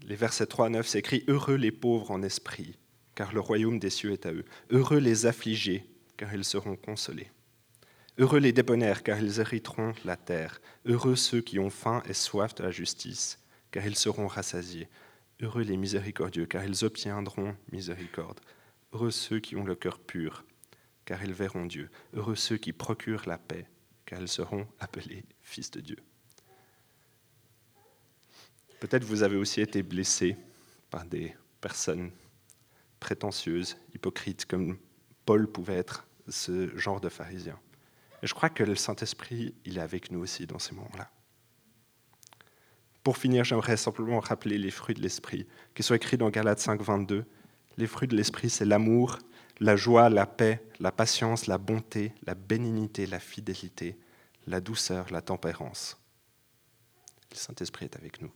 les 0.03 0.16
versets 0.16 0.47
3 0.47 0.66
à 0.66 0.68
9, 0.70 0.87
c'est 0.87 1.29
Heureux 1.29 1.57
les 1.57 1.73
pauvres 1.73 2.11
en 2.11 2.23
esprit, 2.23 2.79
car 3.14 3.33
le 3.33 3.41
royaume 3.41 3.79
des 3.79 3.91
cieux 3.91 4.12
est 4.12 4.27
à 4.27 4.33
eux. 4.33 4.45
Heureux 4.70 4.99
les 4.99 5.27
affligés, 5.27 5.87
car 6.16 6.35
ils 6.35 6.45
seront 6.45 6.77
consolés. 6.77 7.31
Heureux 8.18 8.41
les 8.41 8.53
débonnaires, 8.53 9.03
car 9.03 9.18
ils 9.18 9.41
hériteront 9.41 9.95
la 10.05 10.16
terre. 10.16 10.61
Heureux 10.85 11.16
ceux 11.16 11.41
qui 11.41 11.59
ont 11.59 11.70
faim 11.70 12.03
et 12.07 12.12
soif 12.12 12.55
de 12.55 12.62
la 12.62 12.70
justice, 12.70 13.39
car 13.70 13.87
ils 13.87 13.97
seront 13.97 14.27
rassasiés. 14.27 14.89
Heureux 15.43 15.62
les 15.62 15.76
miséricordieux, 15.76 16.47
car 16.47 16.64
ils 16.64 16.84
obtiendront 16.84 17.57
miséricorde. 17.72 18.40
Heureux 18.93 19.11
ceux 19.11 19.40
qui 19.40 19.57
ont 19.57 19.64
le 19.64 19.74
cœur 19.74 19.99
pur, 19.99 20.45
car 21.05 21.22
ils 21.24 21.32
verront 21.32 21.66
Dieu. 21.66 21.90
Heureux 22.14 22.36
ceux 22.36 22.57
qui 22.57 22.72
procurent 22.72 23.26
la 23.26 23.38
paix, 23.38 23.66
car 24.07 24.20
ils 24.20 24.28
seront 24.28 24.68
appelés 24.78 25.24
fils 25.40 25.72
de 25.72 25.80
Dieu. 25.80 25.97
Peut-être 28.78 29.05
vous 29.05 29.24
avez 29.24 29.36
aussi 29.36 29.61
été 29.61 29.82
blessé 29.82 30.36
par 30.90 31.05
des 31.05 31.34
personnes 31.61 32.12
prétentieuses, 33.01 33.76
hypocrites, 33.95 34.47
comme 34.47 34.78
Paul 35.26 35.51
pouvait 35.51 35.74
être 35.74 36.07
ce 36.28 36.76
genre 36.76 37.01
de 37.01 37.09
pharisien. 37.09 37.59
Et 38.22 38.28
je 38.28 38.34
crois 38.34 38.49
que 38.49 38.62
le 38.62 38.76
Saint-Esprit, 38.76 39.55
il 39.64 39.78
est 39.78 39.80
avec 39.80 40.12
nous 40.12 40.20
aussi 40.20 40.47
dans 40.47 40.61
ces 40.61 40.74
moments-là. 40.76 41.11
Pour 43.03 43.17
finir, 43.17 43.45
j'aimerais 43.45 43.77
simplement 43.77 44.21
rappeler 44.21 44.59
les 44.59 44.71
fruits 44.71 44.95
de 44.95 45.03
l'Esprit, 45.03 45.47
qui 45.75 45.83
sont 45.83 45.95
écrits 45.95 46.17
dans 46.17 46.31
Galates 46.31 46.61
5, 46.61 46.81
22. 46.81 47.25
Les 47.77 47.87
fruits 47.87 48.09
de 48.09 48.17
l'Esprit, 48.17 48.49
c'est 48.49 48.65
l'amour, 48.65 49.19
la 49.59 49.77
joie, 49.77 50.09
la 50.09 50.27
paix, 50.27 50.63
la 50.79 50.93
patience, 50.93 51.47
la 51.47 51.59
bonté, 51.59 52.13
la 52.27 52.35
bénignité, 52.35 53.07
la 53.07 53.19
fidélité, 53.19 53.99
la 54.47 54.61
douceur, 54.61 55.11
la 55.11 55.23
tempérance. 55.23 55.99
Le 57.31 57.37
Saint-Esprit 57.37 57.87
est 57.87 57.97
avec 57.97 58.21
nous. 58.21 58.31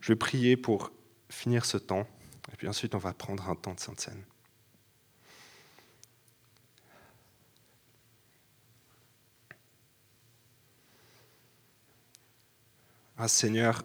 Je 0.00 0.12
vais 0.12 0.16
prier 0.16 0.56
pour 0.56 0.92
finir 1.28 1.64
ce 1.64 1.76
temps, 1.76 2.06
et 2.52 2.56
puis 2.56 2.68
ensuite 2.68 2.94
on 2.94 2.98
va 2.98 3.12
prendre 3.12 3.48
un 3.48 3.54
temps 3.54 3.74
de 3.74 3.80
Sainte 3.80 4.08
Ah 13.16 13.28
Seigneur, 13.28 13.84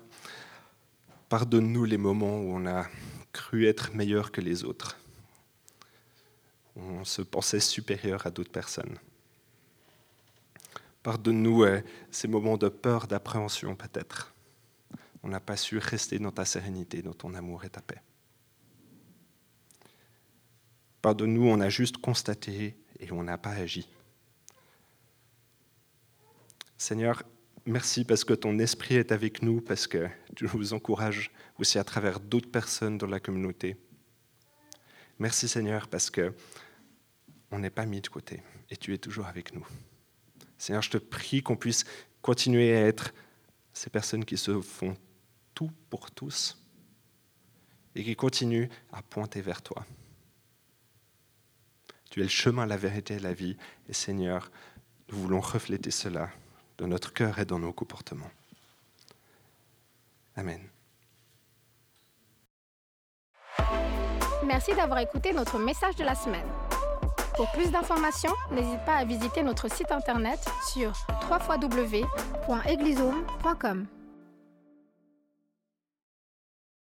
pardonne-nous 1.30 1.86
les 1.86 1.99
moments 1.99 2.39
où 2.39 2.51
on 2.51 2.65
a 2.65 2.88
cru 3.32 3.67
être 3.67 3.93
meilleur 3.93 4.32
que 4.32 4.41
les 4.41 4.63
autres. 4.63 4.97
On 6.75 7.05
se 7.05 7.21
pensait 7.21 7.59
supérieur 7.59 8.25
à 8.25 8.32
d'autres 8.32 8.51
personnes. 8.51 8.97
Pardonne-nous 11.03 11.63
euh, 11.63 11.82
ces 12.09 12.27
moments 12.27 12.57
de 12.57 12.69
peur, 12.69 13.05
d'appréhension 13.05 13.75
peut-être. 13.75 14.34
On 15.21 15.27
n'a 15.27 15.39
pas 15.39 15.57
su 15.57 15.77
rester 15.77 16.17
dans 16.17 16.32
ta 16.32 16.45
sérénité, 16.45 17.03
dans 17.03 17.13
ton 17.13 17.36
amour 17.36 17.63
et 17.65 17.69
ta 17.69 17.82
paix. 17.82 18.01
Pardonne-nous, 21.03 21.45
on 21.47 21.61
a 21.61 21.69
juste 21.69 21.97
constaté 21.97 22.75
et 22.99 23.11
on 23.11 23.21
n'a 23.21 23.38
pas 23.38 23.51
agi. 23.51 23.88
Seigneur, 26.77 27.23
Merci 27.70 28.03
parce 28.03 28.24
que 28.24 28.34
ton 28.34 28.57
esprit 28.57 28.95
est 28.95 29.11
avec 29.11 29.43
nous, 29.43 29.61
parce 29.61 29.86
que 29.86 30.07
tu 30.36 30.47
nous 30.51 30.74
encourages 30.74 31.30
aussi 31.59 31.78
à 31.78 31.84
travers 31.84 32.20
d'autres 32.20 32.49
personnes 32.49 32.97
dans 32.97 33.05
la 33.05 33.20
communauté. 33.20 33.78
Merci 35.20 35.47
Seigneur 35.47 35.88
parce 35.88 36.09
que 36.09 36.34
on 37.51 37.59
n'est 37.59 37.70
pas 37.70 37.86
mis 37.86 38.01
de 38.01 38.07
côté 38.07 38.41
et 38.72 38.76
tu 38.76 38.91
es 38.95 38.97
toujours 38.97 39.28
avec 39.28 39.53
nous. 39.53 39.67
Seigneur, 40.57 40.82
je 40.82 40.89
te 40.89 40.97
prie 40.97 41.43
qu'on 41.43 41.57
puisse 41.57 41.86
continuer 42.24 42.76
à 42.76 42.88
être 42.88 43.13
ces 43.72 43.91
personnes 43.91 44.26
qui 44.26 44.38
se 44.38 44.59
font 44.61 44.97
tout 45.53 45.70
pour 45.91 46.09
tous 46.09 46.59
et 47.93 48.03
qui 48.03 48.15
continuent 48.15 48.70
à 48.91 49.03
pointer 49.03 49.41
vers 49.41 49.61
toi. 49.61 49.86
Tu 52.09 52.22
es 52.22 52.24
le 52.24 52.30
chemin, 52.30 52.65
la 52.65 52.78
vérité 52.78 53.17
et 53.17 53.20
la 53.20 53.34
vie. 53.34 53.57
Et 53.88 53.93
Seigneur, 53.93 54.51
nous 55.11 55.20
voulons 55.20 55.39
refléter 55.39 55.91
cela 55.91 56.32
dans 56.80 56.88
notre 56.88 57.13
cœur 57.13 57.38
et 57.39 57.45
dans 57.45 57.59
nos 57.59 57.73
comportements. 57.73 58.32
Amen. 60.36 60.61
Merci 64.45 64.73
d'avoir 64.73 64.99
écouté 64.99 65.34
notre 65.34 65.59
message 65.59 65.97
de 65.97 66.03
la 66.03 66.15
semaine. 66.15 66.47
Pour 67.36 67.51
plus 67.51 67.69
d'informations, 67.71 68.34
n'hésite 68.51 68.84
pas 68.86 68.95
à 68.95 69.05
visiter 69.05 69.43
notre 69.43 69.69
site 69.69 69.91
internet 69.91 70.39
sur 70.73 70.93
www.eglisome.com. 71.30 73.99